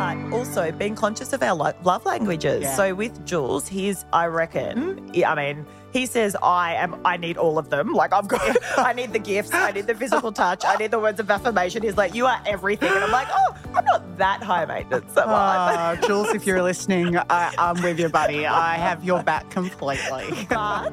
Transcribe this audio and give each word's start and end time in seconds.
but 0.00 0.32
also 0.32 0.72
being 0.72 0.94
conscious 0.94 1.34
of 1.34 1.42
our 1.42 1.54
lo- 1.54 1.72
love 1.84 2.06
languages. 2.06 2.62
Yeah. 2.62 2.74
So 2.74 2.94
with 2.94 3.26
Jules, 3.26 3.68
he's, 3.68 4.06
I 4.14 4.26
reckon, 4.26 5.12
I 5.24 5.34
mean, 5.34 5.66
he 5.92 6.06
says 6.06 6.36
I 6.42 6.74
am. 6.74 7.04
I 7.04 7.16
need 7.16 7.36
all 7.36 7.58
of 7.58 7.68
them. 7.68 7.92
Like 7.92 8.12
I've 8.12 8.28
got. 8.28 8.56
I 8.78 8.92
need 8.92 9.12
the 9.12 9.18
gifts. 9.18 9.52
I 9.52 9.72
need 9.72 9.88
the 9.88 9.94
physical 9.94 10.30
touch. 10.32 10.64
I 10.64 10.76
need 10.76 10.92
the 10.92 11.00
words 11.00 11.18
of 11.18 11.28
affirmation. 11.30 11.82
He's 11.82 11.96
like, 11.96 12.14
you 12.14 12.26
are 12.26 12.40
everything, 12.46 12.90
and 12.90 12.98
I'm 12.98 13.10
like, 13.10 13.26
oh, 13.32 13.56
I'm 13.74 13.84
not 13.84 14.16
that 14.18 14.42
high 14.42 14.64
maintenance. 14.64 15.16
Am? 15.16 15.28
Oh, 15.28 16.00
Jules, 16.06 16.32
if 16.32 16.46
you're 16.46 16.62
listening, 16.62 17.16
I, 17.18 17.52
I'm 17.58 17.82
with 17.82 17.98
you, 17.98 18.08
buddy. 18.08 18.46
I 18.46 18.76
have 18.76 19.04
your 19.04 19.22
back 19.24 19.50
completely. 19.50 20.46
But 20.48 20.92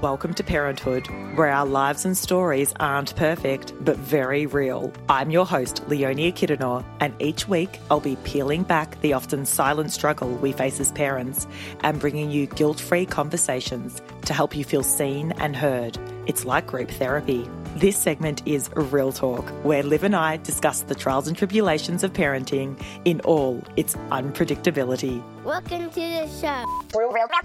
welcome 0.00 0.32
to 0.32 0.42
parenthood, 0.42 1.06
where 1.36 1.50
our 1.50 1.66
lives 1.66 2.06
and 2.06 2.16
stories 2.16 2.72
aren't 2.80 3.14
perfect, 3.16 3.74
but 3.84 3.98
very 3.98 4.46
real. 4.46 4.90
I'm 5.10 5.30
your 5.30 5.44
host, 5.44 5.84
Leonia 5.88 6.32
Kidanor, 6.32 6.84
and 7.00 7.14
each 7.20 7.46
week 7.46 7.78
I'll 7.90 8.00
be 8.00 8.16
peeling 8.24 8.62
back 8.62 8.98
the 9.02 9.12
often 9.12 9.44
silent 9.44 9.92
struggle 9.92 10.34
we 10.36 10.52
face 10.52 10.80
as 10.80 10.90
parents 10.92 11.46
and 11.80 12.00
bringing 12.00 12.30
you 12.30 12.46
guilt 12.46 12.80
free 12.80 13.04
conversations 13.04 14.00
to 14.24 14.32
help 14.32 14.56
you 14.56 14.64
feel 14.64 14.82
seen 14.82 15.32
and 15.32 15.54
heard. 15.54 15.98
It's 16.26 16.46
like 16.46 16.66
group 16.68 16.90
therapy. 16.90 17.46
This 17.76 17.96
segment 17.96 18.42
is 18.46 18.70
Real 18.74 19.12
Talk, 19.12 19.48
where 19.64 19.82
Liv 19.82 20.02
and 20.02 20.16
I 20.16 20.38
discuss 20.38 20.80
the 20.80 20.94
trials 20.94 21.28
and 21.28 21.36
tribulations 21.36 22.02
of 22.02 22.14
parenting 22.14 22.80
in 23.04 23.20
all 23.20 23.62
its 23.76 23.96
unpredictability. 24.10 25.22
Welcome 25.44 25.90
to 25.90 26.00
the 26.00 26.28
show. 26.40 26.64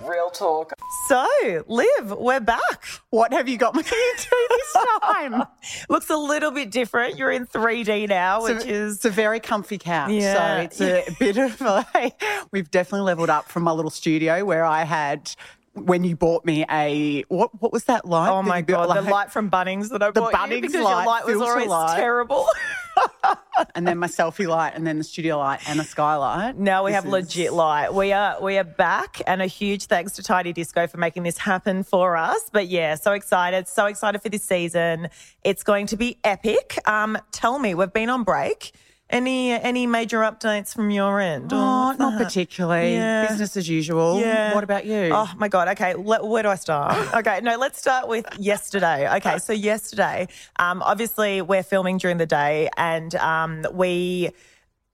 Real 0.08 0.30
talk. 0.30 0.74
So, 1.08 1.28
Liv, 1.68 2.14
we're 2.18 2.40
back. 2.40 2.84
What 3.12 3.32
have 3.32 3.48
you 3.48 3.58
got 3.58 3.76
me 3.76 3.82
into 3.82 4.48
this 4.50 4.76
time? 5.04 5.44
Looks 5.90 6.10
a 6.10 6.18
little 6.18 6.50
bit 6.50 6.72
different. 6.72 7.16
You're 7.16 7.30
in 7.32 7.46
3D 7.46 8.10
now, 8.10 8.42
which 8.42 8.66
is 8.66 8.96
it's 8.96 9.06
a 9.06 9.12
very 9.12 9.40
comfy 9.40 9.78
couch. 9.78 10.10
Yeah. 10.10 10.34
So 10.34 10.64
it's 10.64 10.82
a 10.82 11.16
bit 11.20 11.38
of 11.38 11.62
a, 11.62 12.12
we've 12.52 12.72
definitely 12.72 13.06
leveled 13.06 13.30
up 13.30 13.46
from 13.50 13.62
my 13.62 13.72
little 13.72 13.92
studio 13.92 14.44
where 14.46 14.66
I 14.66 14.84
had, 14.84 15.32
when 15.76 16.04
you 16.04 16.16
bought 16.16 16.46
me 16.46 16.66
a, 16.70 17.22
what 17.28 17.52
what 17.62 17.72
was 17.72 17.84
that 17.86 18.06
light? 18.06 18.30
oh 18.30 18.42
my 18.42 18.58
you 18.58 18.64
god, 18.64 18.96
the 18.96 19.02
light 19.10 19.32
from 19.32 19.52
Bunnings 19.52 19.90
that 19.90 20.02
I 20.02 20.12
The 20.12 20.22
bought 20.22 20.32
you 20.34 20.38
Bunnings 20.40 20.62
because 20.62 20.74
your 20.74 20.84
light, 20.84 21.06
light 21.06 21.26
was 21.26 21.42
always 21.42 21.68
light. 21.68 21.98
terrible. 21.98 22.48
And 23.74 23.88
then 23.88 23.98
my 23.98 24.08
selfie 24.08 24.48
light 24.48 24.74
and 24.76 24.86
then 24.86 24.98
the 24.98 25.04
studio 25.04 25.38
light 25.38 25.62
and 25.70 25.80
a 25.80 25.84
skylight. 25.84 26.58
now 26.58 26.84
we 26.84 26.92
This 26.92 26.96
have 26.96 27.06
is- 27.06 27.12
legit 27.12 27.54
light. 27.54 27.94
We 27.94 28.12
are 28.14 28.42
we 28.42 28.58
are 28.58 28.64
back, 28.66 29.22
and 29.28 29.42
a 29.42 29.46
huge 29.48 29.86
thanks 29.86 30.14
to 30.14 30.24
Tidy 30.24 30.52
Disco 30.54 30.88
for 30.88 30.98
making 30.98 31.24
this 31.24 31.38
happen 31.38 31.84
for 31.84 32.16
us. 32.18 32.50
But 32.52 32.68
yeah, 32.68 32.96
so 32.96 33.14
excited, 33.14 33.68
so 33.70 33.86
excited 33.86 34.22
for 34.22 34.30
this 34.30 34.44
season. 34.44 35.10
It's 35.44 35.64
going 35.64 35.88
to 35.88 35.98
be 35.98 36.18
epic. 36.24 36.78
Um, 36.88 37.18
tell 37.32 37.58
me, 37.60 37.76
we've 37.76 37.92
been 37.94 38.10
on 38.10 38.24
break. 38.24 38.74
Any 39.10 39.52
any 39.52 39.86
major 39.86 40.22
updates 40.22 40.74
from 40.74 40.90
your 40.90 41.20
end? 41.22 41.52
Oh, 41.54 41.96
not 42.00 42.18
that? 42.18 42.24
particularly. 42.24 42.96
Yeah. 42.96 43.28
Business 43.28 43.56
as 43.56 43.70
usual. 43.70 44.20
Yeah. 44.20 44.56
What 44.56 44.64
about 44.64 44.86
you? 44.86 45.12
Oh 45.14 45.32
my 45.38 45.48
god. 45.48 45.68
Okay, 45.70 45.94
let, 45.94 46.26
where 46.26 46.42
do 46.42 46.50
I 46.50 46.56
start? 46.56 46.96
Okay, 47.16 47.40
no, 47.42 47.56
let's 47.58 47.80
start 47.80 48.08
with 48.08 48.26
yesterday. 48.40 49.08
Okay, 49.18 49.38
so 49.38 49.54
yesterday, 49.54 50.28
um, 50.58 50.82
obviously 50.82 51.42
we're 51.42 51.64
filming 51.64 51.98
during 51.98 52.18
the 52.18 52.26
day, 52.26 52.70
and 52.78 53.14
um, 53.16 53.66
we. 53.72 54.32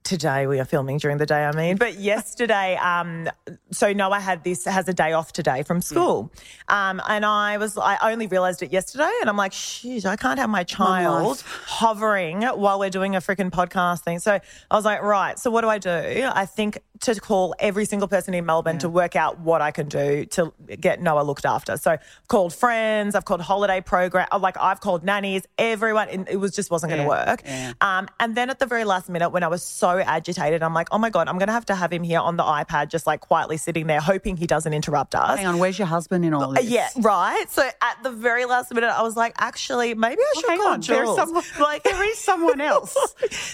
Today 0.04 0.46
we 0.46 0.58
are 0.58 0.64
filming 0.64 0.98
during 0.98 1.18
the 1.18 1.26
day. 1.26 1.44
I 1.44 1.52
mean, 1.52 1.76
but 1.76 1.94
yesterday, 1.94 2.76
um, 2.82 3.28
so 3.70 3.92
Noah 3.92 4.20
had 4.20 4.44
this 4.44 4.64
has 4.64 4.88
a 4.88 4.92
day 4.92 5.12
off 5.12 5.32
today 5.32 5.62
from 5.62 5.80
school, 5.80 6.32
um, 6.68 7.00
and 7.08 7.24
I 7.24 7.56
was 7.58 7.78
I 7.78 8.10
only 8.10 8.26
realised 8.26 8.62
it 8.62 8.72
yesterday, 8.72 9.10
and 9.20 9.30
I'm 9.30 9.36
like, 9.36 9.52
shit, 9.52 10.04
I 10.04 10.16
can't 10.16 10.38
have 10.38 10.50
my 10.50 10.64
child 10.64 11.42
hovering 11.66 12.42
while 12.42 12.78
we're 12.78 12.90
doing 12.90 13.14
a 13.16 13.20
freaking 13.20 13.50
podcast 13.50 14.00
thing. 14.00 14.18
So 14.18 14.40
I 14.70 14.74
was 14.76 14.84
like, 14.84 15.02
right. 15.02 15.38
So 15.38 15.50
what 15.50 15.60
do 15.60 15.68
I 15.68 15.78
do? 15.78 16.28
I 16.32 16.46
think 16.46 16.78
to 17.02 17.14
call 17.20 17.54
every 17.58 17.84
single 17.84 18.08
person 18.08 18.32
in 18.34 18.46
Melbourne 18.46 18.78
to 18.78 18.88
work 18.88 19.16
out 19.16 19.38
what 19.40 19.60
I 19.60 19.70
can 19.72 19.88
do 19.88 20.24
to 20.26 20.52
get 20.80 21.00
Noah 21.02 21.22
looked 21.22 21.44
after. 21.44 21.76
So 21.76 21.92
I've 21.92 22.00
called 22.28 22.54
friends, 22.54 23.14
I've 23.14 23.24
called 23.24 23.40
holiday 23.40 23.80
program, 23.80 24.26
like 24.40 24.56
I've 24.60 24.80
called 24.80 25.02
nannies, 25.04 25.42
everyone. 25.58 26.08
It 26.08 26.36
was 26.36 26.52
just 26.52 26.70
wasn't 26.70 26.90
going 26.90 27.02
to 27.02 27.08
work. 27.08 27.42
yeah. 27.44 27.72
Um, 27.80 28.08
and 28.20 28.36
then 28.36 28.50
at 28.50 28.58
the 28.60 28.66
very 28.66 28.84
last 28.84 29.08
minute, 29.08 29.30
when 29.30 29.42
I 29.42 29.48
was 29.48 29.62
so 29.62 29.98
agitated, 29.98 30.62
I'm 30.62 30.74
like, 30.74 30.88
oh 30.92 30.98
my 30.98 31.10
god, 31.10 31.28
I'm 31.28 31.38
going 31.38 31.48
to 31.48 31.52
have 31.52 31.66
to 31.66 31.74
have 31.74 31.92
him 31.92 32.02
here 32.04 32.20
on 32.20 32.36
the 32.36 32.44
iPad, 32.44 32.88
just 32.88 33.06
like 33.06 33.20
quietly 33.20 33.56
sitting 33.56 33.86
there, 33.88 34.00
hoping 34.00 34.36
he 34.36 34.46
doesn't 34.46 34.72
interrupt 34.72 35.14
us. 35.14 35.38
Hang 35.38 35.46
on, 35.48 35.58
where's 35.58 35.78
your 35.78 35.88
husband 35.88 36.24
in 36.24 36.32
all 36.34 36.50
Uh, 36.50 36.52
this? 36.60 36.70
Yeah, 36.70 36.88
right. 37.00 37.46
So 37.50 37.62
at 37.80 38.02
the 38.02 38.10
very 38.10 38.44
last 38.44 38.72
minute, 38.72 38.90
I 38.90 39.02
was 39.02 39.16
like, 39.16 39.34
actually, 39.38 39.94
maybe 39.94 40.20
I 40.22 40.32
should 40.40 40.48
Hang 40.50 40.58
call 40.58 40.68
on, 40.68 40.80
there's 40.80 40.98
Jules. 41.06 41.16
someone, 41.16 41.44
like, 41.60 41.82
there 41.82 42.04
is 42.10 42.18
someone 42.18 42.60
else. 42.72 42.96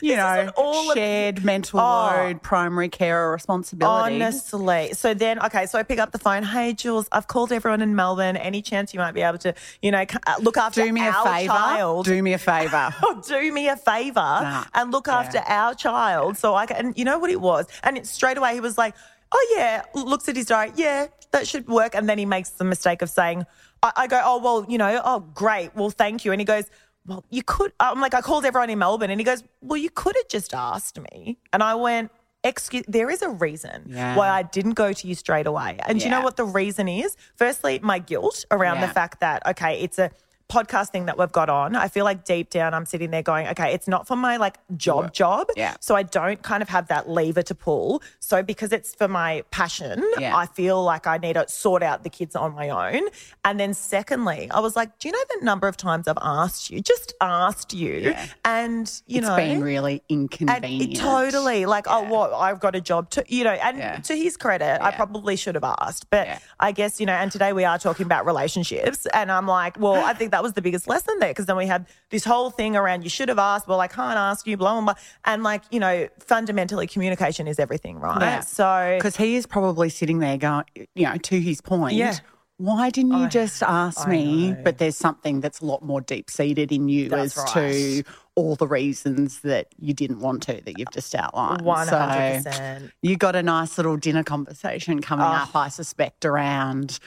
You 0.03 0.17
know, 0.17 0.53
all 0.57 0.91
of- 0.91 0.97
shared 0.97 1.45
mental 1.45 1.81
Oh. 1.81 2.11
load, 2.15 2.43
primary 2.43 2.89
care 2.91 3.33
responsibility. 3.39 4.15
Honestly. 4.17 4.93
So 4.93 5.15
then, 5.15 5.39
okay, 5.47 5.67
so 5.67 5.79
I 5.79 5.83
pick 5.85 5.99
up 5.99 6.11
the 6.13 6.19
phone. 6.19 6.43
Hey, 6.43 6.73
Jules, 6.73 7.09
I've 7.13 7.27
called 7.29 7.53
everyone 7.53 7.81
in 7.81 7.95
Melbourne. 7.95 8.37
Any 8.37 8.61
chance 8.63 8.93
you 8.93 9.01
might 9.01 9.13
be 9.13 9.23
able 9.23 9.39
to, 9.39 9.55
you 9.81 9.91
know, 9.91 10.05
uh, 10.27 10.35
look 10.41 10.57
after 10.57 10.85
Do 10.85 10.93
me 10.93 11.07
a 11.07 11.13
favour. 11.13 11.53
child? 11.53 12.05
Do 12.05 12.23
me 12.23 12.33
a 12.35 12.39
favour. 12.39 12.95
Oh, 13.03 13.23
do 13.27 13.53
me 13.53 13.69
a 13.69 13.77
favor 13.77 14.65
and 14.75 14.91
look 14.91 15.09
after 15.09 15.39
our 15.47 15.75
child. 15.75 16.37
So 16.37 16.55
I 16.55 16.67
can, 16.67 16.77
and 16.77 16.99
you 16.99 17.05
know 17.05 17.19
what 17.19 17.31
it 17.31 17.41
was? 17.41 17.67
And 17.85 17.97
it, 17.97 18.07
straight 18.07 18.37
away 18.37 18.55
he 18.55 18.61
was 18.61 18.77
like, 18.77 18.95
oh, 19.33 19.55
yeah, 19.57 19.83
looks 19.95 20.29
at 20.29 20.37
his 20.37 20.47
diary. 20.47 20.73
Yeah, 20.77 21.07
that 21.31 21.47
should 21.47 21.69
work. 21.69 21.95
And 21.95 22.09
then 22.09 22.19
he 22.19 22.27
makes 22.27 22.51
the 22.51 22.65
mistake 22.65 23.03
of 23.03 23.09
saying, 23.11 23.47
I, 23.83 23.93
I 23.97 24.07
go, 24.09 24.21
oh, 24.23 24.39
well, 24.39 24.67
you 24.69 24.79
know, 24.79 25.01
oh, 25.05 25.21
great. 25.21 25.75
Well, 25.77 25.91
thank 25.91 26.25
you. 26.25 26.33
And 26.33 26.41
he 26.41 26.45
goes, 26.45 26.65
well, 27.07 27.25
you 27.31 27.43
could, 27.43 27.73
I'm 27.81 28.01
like, 28.01 28.13
I 28.15 28.21
called 28.21 28.45
everyone 28.45 28.69
in 28.71 28.79
Melbourne. 28.79 29.11
And 29.11 29.19
he 29.21 29.25
goes, 29.25 29.43
well, 29.63 29.79
you 29.79 29.89
could 29.91 30.15
have 30.17 30.29
just 30.29 30.53
asked 30.53 30.99
me. 31.01 31.39
And 31.53 31.63
I 31.63 31.75
went, 31.75 32.11
Excuse, 32.45 32.85
there 32.87 33.11
is 33.11 33.21
a 33.23 33.29
reason 33.31 33.87
Yeah. 33.89 34.15
why 34.17 34.29
I 34.31 34.43
didn't 34.43 34.75
go 34.75 34.93
to 34.93 35.09
you 35.09 35.15
straight 35.17 35.47
away. 35.49 35.79
And 35.87 35.99
do 35.99 36.05
you 36.05 36.11
know 36.11 36.21
what 36.21 36.37
the 36.37 36.45
reason 36.45 36.87
is? 36.89 37.17
Firstly, 37.35 37.81
my 37.83 37.99
guilt 37.99 38.45
around 38.53 38.81
the 38.81 38.87
fact 38.89 39.21
that, 39.21 39.45
okay, 39.47 39.81
it's 39.81 39.99
a 39.99 40.11
podcast 40.49 40.91
thing 40.91 41.07
that 41.07 41.19
we've 41.19 41.31
got 41.33 41.49
on. 41.49 41.77
I 41.77 41.89
feel 41.89 42.05
like 42.05 42.25
deep 42.25 42.51
down 42.51 42.73
I'm 42.75 42.87
sitting 42.87 43.11
there 43.11 43.23
going, 43.23 43.47
okay, 43.49 43.75
it's 43.75 43.87
not 43.87 44.07
for 44.07 44.17
my 44.17 44.37
like 44.39 44.57
job 44.77 45.13
job. 45.13 45.49
Yeah. 45.57 45.77
So 45.81 45.95
I 45.95 46.03
don't 46.03 46.43
kind 46.43 46.63
of 46.63 46.69
have 46.71 46.89
that 46.89 47.09
lever 47.09 47.43
to 47.43 47.55
pull. 47.55 48.03
So 48.21 48.43
because 48.43 48.73
it's 48.73 48.95
for 48.95 49.09
my 49.09 49.45
passion, 49.51 50.03
Yeah. 50.19 50.37
I 50.37 50.47
feel 50.47 50.83
like 50.83 51.07
I 51.07 51.19
need 51.19 51.35
to 51.35 51.47
sort 51.49 51.83
out 51.83 52.03
the 52.03 52.11
kids 52.11 52.35
on 52.35 52.55
my 52.55 52.71
own. 52.71 53.03
And 53.45 53.61
then 53.61 53.75
secondly, 53.75 54.49
I 54.51 54.61
was 54.61 54.75
like, 54.77 54.99
do 54.99 55.09
you 55.09 55.13
know 55.13 55.19
the 55.39 55.45
number 55.45 55.69
of 55.69 55.77
times 55.77 56.09
I've 56.09 56.19
asked 56.23 56.71
you, 56.71 56.81
just 56.81 57.13
asked 57.21 57.73
you, 57.75 57.95
Yeah. 58.11 58.27
and 58.45 58.91
you 59.07 59.19
It's 59.19 59.29
know, 59.29 59.37
been 59.37 59.63
really 59.63 60.03
and 60.11 60.23
inconvenient. 60.33 60.93
it, 60.95 61.01
totally 61.01 61.67
like, 61.67 61.87
oh, 61.89 62.03
what? 62.05 62.33
I've 62.33 62.61
got 62.61 62.75
a 62.75 62.81
job 62.81 63.11
to, 63.11 63.25
you 63.29 63.45
know, 63.45 63.51
and 63.53 64.03
to 64.05 64.15
his 64.17 64.37
credit, 64.37 64.83
I 64.83 64.91
probably 64.93 65.37
should 65.37 65.55
have 65.55 65.65
asked. 65.65 66.09
But. 66.11 66.29
I 66.61 66.73
guess, 66.73 66.99
you 66.99 67.07
know, 67.07 67.13
and 67.13 67.31
today 67.31 67.53
we 67.53 67.65
are 67.65 67.79
talking 67.79 68.05
about 68.05 68.27
relationships. 68.27 69.07
And 69.15 69.31
I'm 69.31 69.47
like, 69.47 69.79
well, 69.79 70.05
I 70.05 70.13
think 70.13 70.33
that 70.33 70.38
was 70.43 70.53
the 70.55 70.63
biggest 70.63 70.87
lesson 70.89 71.19
there 71.19 71.31
because 71.31 71.47
then 71.47 71.57
we 71.57 71.67
had 71.67 71.87
this 72.11 72.25
whole 72.25 72.51
thing 72.51 72.77
around 72.77 73.03
you 73.05 73.11
should 73.11 73.29
have 73.29 73.39
asked. 73.39 73.69
Well, 73.69 73.81
I 73.81 73.89
can't 73.89 74.17
ask 74.19 74.47
you, 74.47 74.57
blah, 74.57 74.73
blah, 74.75 74.93
blah. 74.93 75.03
And 75.25 75.43
like, 75.43 75.63
you 75.71 75.81
know, 75.81 76.09
fundamentally, 76.19 76.87
communication 76.87 77.47
is 77.49 77.59
everything, 77.59 77.99
right? 77.99 78.21
Yeah. 78.21 78.41
So, 78.41 78.95
Because 78.99 79.17
he 79.17 79.37
is 79.37 79.47
probably 79.47 79.89
sitting 79.89 80.19
there 80.19 80.37
going, 80.39 80.65
you 80.95 81.05
know, 81.07 81.17
to 81.17 81.41
his 81.41 81.61
point. 81.61 81.95
Yeah. 81.95 82.17
Why 82.61 82.91
didn't 82.91 83.13
you 83.13 83.29
just 83.29 83.63
ask 83.63 84.01
I 84.09 84.11
me? 84.11 84.51
know. 84.51 84.61
But 84.65 84.79
there's 84.79 84.97
something 84.97 85.41
that's 85.41 85.61
a 85.61 85.65
lot 85.65 85.83
more 85.85 86.01
deep 86.01 86.29
seated 86.29 86.73
in 86.73 86.89
you 86.89 87.09
That's 87.09 87.39
as 87.39 87.55
right. 87.55 87.73
to 87.73 88.03
all 88.35 88.57
the 88.57 88.67
reasons 88.67 89.41
that 89.43 89.69
you 89.79 89.95
didn't 89.95 90.19
want 90.19 90.43
to 90.45 90.61
that 90.65 90.77
you've 90.77 90.91
just 90.93 91.15
outlined. 91.15 91.63
100%. 91.63 92.53
So 92.55 92.89
you 93.01 93.17
got 93.17 93.37
a 93.37 93.43
nice 93.45 93.77
little 93.79 93.97
dinner 93.97 94.25
conversation 94.25 95.01
coming 95.01 95.25
Oh. 95.25 95.29
up, 95.29 95.51
ah. 95.55 95.63
I 95.65 95.69
suspect, 95.69 96.25
around. 96.25 96.99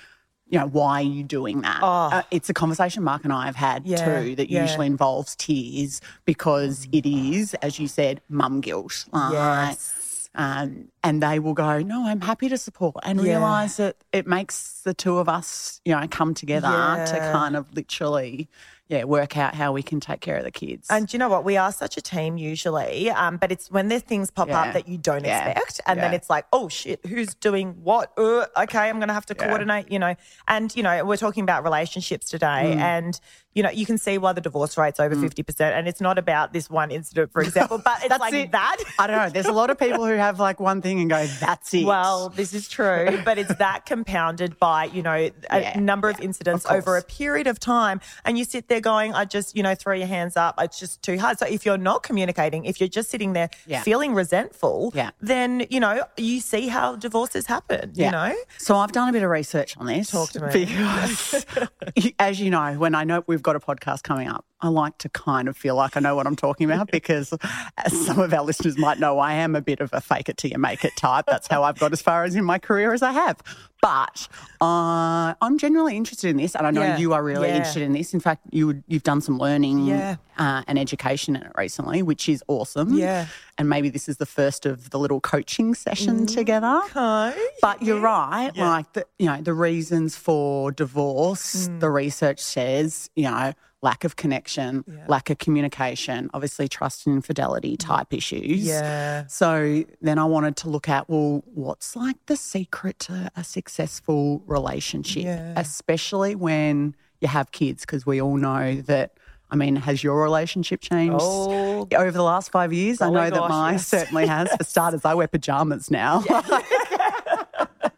You 0.51 0.59
know, 0.59 0.67
why 0.67 0.99
are 0.99 1.01
you 1.01 1.23
doing 1.23 1.61
that? 1.61 1.81
Uh, 1.81 2.21
it's 2.29 2.49
a 2.49 2.53
conversation 2.53 3.03
Mark 3.03 3.23
and 3.23 3.31
I 3.33 3.45
have 3.45 3.55
had 3.55 3.83
Oh. 3.85 3.89
Yeah, 3.89 4.21
too 4.21 4.35
that 4.35 4.49
yeah. 4.49 4.61
usually 4.61 4.85
involves 4.85 5.35
tears 5.35 6.01
because 6.25 6.87
it 6.91 7.05
is, 7.05 7.53
as 7.61 7.79
you 7.79 7.87
said, 7.87 8.21
mum 8.29 8.59
guilt. 8.61 9.05
Like, 9.13 9.31
yes. 9.33 10.29
um, 10.35 10.89
and 11.03 11.23
they 11.23 11.39
will 11.39 11.53
go, 11.53 11.79
no, 11.79 12.05
I'm 12.05 12.21
happy 12.21 12.49
to 12.49 12.57
support, 12.57 12.97
and 13.03 13.19
Yeah. 13.21 13.37
realise 13.37 13.77
that 13.77 13.95
it 14.11 14.27
makes 14.27 14.81
the 14.83 14.93
two 14.93 15.17
of 15.19 15.29
us, 15.29 15.79
you 15.85 15.95
know, 15.95 16.05
come 16.09 16.33
together 16.33 16.67
to 17.07 17.19
kind 17.31 17.55
of 17.55 17.73
literally, 17.73 18.49
yeah, 18.91 19.05
work 19.05 19.37
out 19.37 19.55
how 19.55 19.71
we 19.71 19.81
can 19.81 20.01
take 20.01 20.19
care 20.19 20.35
of 20.35 20.43
the 20.43 20.51
kids. 20.51 20.87
And 20.91 21.11
you 21.13 21.17
know 21.17 21.29
what? 21.29 21.45
We 21.45 21.55
are 21.55 21.71
such 21.71 21.95
a 21.95 22.01
team 22.01 22.37
usually, 22.37 23.09
um, 23.09 23.37
but 23.37 23.49
it's 23.49 23.71
when 23.71 23.87
there's 23.87 24.01
things 24.01 24.29
pop 24.29 24.49
Yeah. 24.49 24.61
up 24.63 24.73
that 24.73 24.85
you 24.89 24.97
don't 24.97 25.23
Yeah. 25.23 25.47
expect, 25.47 25.79
and 25.87 26.03
then 26.03 26.13
it's 26.13 26.29
like, 26.29 26.45
oh 26.51 26.67
shit, 26.67 26.99
who's 27.05 27.33
doing 27.33 27.69
what? 27.83 28.11
Uh, 28.17 28.47
okay, 28.57 28.89
I'm 28.89 28.97
going 28.97 29.07
to 29.07 29.13
have 29.13 29.25
to 29.27 29.35
coordinate, 29.35 29.89
you 29.89 29.97
know. 29.97 30.15
And 30.49 30.75
you 30.75 30.83
know, 30.83 31.05
we're 31.05 31.15
talking 31.15 31.43
about 31.43 31.63
relationships 31.63 32.29
today, 32.29 32.75
Mm. 32.75 32.81
and 32.81 33.19
you 33.53 33.63
know, 33.63 33.69
you 33.69 33.85
can 33.85 33.97
see 33.97 34.17
why 34.17 34.33
the 34.33 34.41
divorce 34.41 34.77
rate's 34.77 34.99
over 34.99 35.15
mm. 35.15 35.21
fifty 35.21 35.43
percent, 35.43 35.75
and 35.75 35.87
it's 35.87 36.01
not 36.01 36.17
about 36.17 36.53
this 36.53 36.69
one 36.69 36.91
incident, 36.91 37.31
for 37.31 37.41
example, 37.41 37.77
but 37.83 37.97
it's 37.99 38.09
That's 38.09 38.19
like 38.21 38.33
it. 38.33 38.51
that. 38.51 38.77
I 38.99 39.07
don't 39.07 39.17
know. 39.17 39.29
There's 39.29 39.45
a 39.47 39.51
lot 39.53 39.69
of 39.69 39.77
people 39.77 40.05
who 40.05 40.13
have 40.13 40.39
like 40.39 40.59
one 40.59 40.81
thing 40.81 40.99
and 40.99 41.09
go, 41.09 41.25
that's 41.39 41.73
it. 41.73 41.85
Well, 41.85 42.29
this 42.29 42.53
is 42.53 42.67
true, 42.67 43.19
but 43.25 43.37
it's 43.37 43.53
that 43.55 43.85
compounded 43.85 44.57
by, 44.59 44.85
you 44.85 45.01
know, 45.01 45.29
a 45.49 45.61
Yeah, 45.61 45.79
number 45.79 46.09
of 46.09 46.19
incidents 46.19 46.65
of 46.65 46.75
over 46.75 46.97
a 46.97 47.01
period 47.03 47.47
of 47.47 47.59
time. 47.59 47.99
And 48.25 48.37
you 48.37 48.43
sit 48.45 48.67
there 48.67 48.81
going, 48.81 49.13
I 49.13 49.25
just, 49.25 49.55
you 49.55 49.63
know, 49.63 49.75
throw 49.75 49.93
your 49.93 50.07
hands 50.07 50.37
up. 50.37 50.55
It's 50.59 50.79
just 50.79 51.01
too 51.01 51.17
hard. 51.17 51.39
So 51.39 51.45
if 51.45 51.65
you're 51.65 51.77
not 51.77 52.03
communicating, 52.03 52.65
if 52.65 52.79
you're 52.79 52.89
just 52.89 53.09
sitting 53.09 53.33
there 53.33 53.49
Yeah. 53.65 53.81
feeling 53.83 54.13
resentful, 54.13 54.91
Yeah. 54.95 55.11
then, 55.19 55.65
you 55.69 55.79
know, 55.79 56.03
you 56.17 56.39
see 56.39 56.67
how 56.67 56.95
divorces 56.95 57.45
happen, 57.47 57.91
you 57.95 58.09
know? 58.11 58.33
So 58.57 58.75
I've 58.77 58.91
done 58.91 59.09
a 59.09 59.11
bit 59.11 59.23
of 59.23 59.29
research 59.29 59.75
on 59.77 59.85
this. 59.87 60.09
Talk 60.11 60.31
to 60.31 60.41
me. 60.47 60.65
Because, 60.65 61.45
as 62.19 62.39
you 62.39 62.49
know, 62.49 62.73
when 62.73 62.95
I 62.95 63.03
know 63.03 63.23
we've 63.27 63.40
got 63.41 63.55
a 63.55 63.59
podcast 63.59 64.03
coming 64.03 64.27
up, 64.27 64.45
I 64.61 64.67
like 64.67 64.97
to 64.99 65.09
kind 65.09 65.47
of 65.47 65.57
feel 65.57 65.75
like 65.75 65.97
I 65.97 65.99
know 65.99 66.15
what 66.15 66.27
I'm 66.27 66.35
talking 66.35 66.69
about 66.71 66.91
because, 66.91 67.33
as 67.77 68.05
some 68.05 68.19
of 68.19 68.33
our 68.33 68.43
listeners 68.43 68.77
might 68.77 68.99
know, 68.99 69.19
I 69.19 69.33
am 69.33 69.55
a 69.55 69.61
bit 69.61 69.79
of 69.79 69.89
a 69.93 70.01
fake 70.01 70.29
it 70.29 70.37
till 70.37 70.51
you 70.51 70.57
make 70.57 70.83
it 70.85 70.95
type. 70.95 71.25
That's 71.27 71.47
how 71.47 71.63
I've 71.63 71.79
got 71.79 71.91
as 71.93 72.01
far 72.01 72.23
as 72.23 72.35
in 72.35 72.43
my 72.43 72.59
career 72.59 72.93
as 72.93 73.01
I 73.01 73.11
have. 73.11 73.37
But 73.81 74.27
uh, 74.61 75.33
I'm 75.41 75.57
genuinely 75.57 75.97
interested 75.97 76.29
in 76.29 76.37
this, 76.37 76.55
and 76.55 76.67
I 76.67 76.71
know 76.71 76.81
Yeah. 76.83 76.97
you 76.97 77.13
are 77.13 77.23
really 77.23 77.47
Yeah. 77.47 77.55
interested 77.55 77.81
in 77.81 77.93
this. 77.93 78.13
In 78.13 78.19
fact, 78.19 78.43
you 78.51 78.83
you've 78.87 79.01
done 79.01 79.21
some 79.21 79.39
learning 79.39 79.85
Yeah. 79.87 80.17
uh, 80.37 80.61
and 80.67 80.77
education 80.77 81.35
in 81.35 81.41
it 81.41 81.51
recently, 81.57 82.03
which 82.03 82.29
is 82.29 82.43
awesome. 82.47 82.93
Yeah. 82.93 83.25
And 83.57 83.67
maybe 83.69 83.89
this 83.89 84.07
is 84.07 84.17
the 84.17 84.27
first 84.27 84.67
of 84.67 84.91
the 84.91 84.99
little 84.99 85.19
coaching 85.19 85.73
session 85.73 86.25
Mm. 86.27 86.33
together. 86.33 86.81
Okay. 86.95 87.41
But 87.61 87.81
you're 87.81 87.99
right. 87.99 88.51
Like 88.55 88.93
the, 88.93 89.05
you 89.17 89.25
know, 89.25 89.41
the 89.41 89.53
reasons 89.55 90.15
for 90.15 90.71
divorce, 90.71 91.67
Mm. 91.67 91.79
the 91.79 91.89
research 91.89 92.39
says, 92.39 93.09
you 93.15 93.23
know, 93.23 93.53
lack 93.83 94.03
of 94.03 94.15
connection, 94.15 94.83
lack 95.07 95.29
of 95.29 95.39
communication, 95.39 96.29
obviously 96.33 96.67
trust 96.67 97.07
and 97.07 97.15
infidelity 97.15 97.75
type 97.75 98.13
issues. 98.13 98.63
Mm. 98.63 98.67
Yeah. 98.67 99.25
So 99.27 99.83
then 100.01 100.19
I 100.19 100.25
wanted 100.25 100.55
to 100.57 100.69
look 100.69 100.87
at, 100.87 101.09
well, 101.09 101.43
what's 101.53 101.95
like 101.95 102.17
the 102.27 102.35
secret 102.37 102.99
to 102.99 103.31
a 103.35 103.43
successful 103.43 104.43
relationship, 104.45 105.23
Yeah. 105.23 105.53
especially 105.57 106.35
when 106.35 106.95
you 107.21 107.27
have 107.27 107.51
kids, 107.51 107.81
because 107.81 108.05
we 108.05 108.21
all 108.21 108.37
know 108.37 108.81
that. 108.81 109.13
I 109.53 109.57
mean, 109.57 109.75
has 109.75 110.01
your 110.01 110.21
relationship 110.23 110.79
changed 110.79 111.17
Oh. 111.19 111.85
over 111.93 112.11
the 112.11 112.23
last 112.23 112.51
five 112.53 112.71
years? 112.71 113.01
I 113.01 113.07
Oh 113.07 113.09
know 113.09 113.19
my 113.19 113.29
that 113.31 113.49
mine 113.49 113.73
yes. 113.73 113.87
certainly 113.87 114.25
has. 114.25 114.47
For 114.55 114.63
starters, 114.63 115.03
I 115.03 115.13
wear 115.13 115.27
pajamas 115.27 115.91
now. 115.91 116.23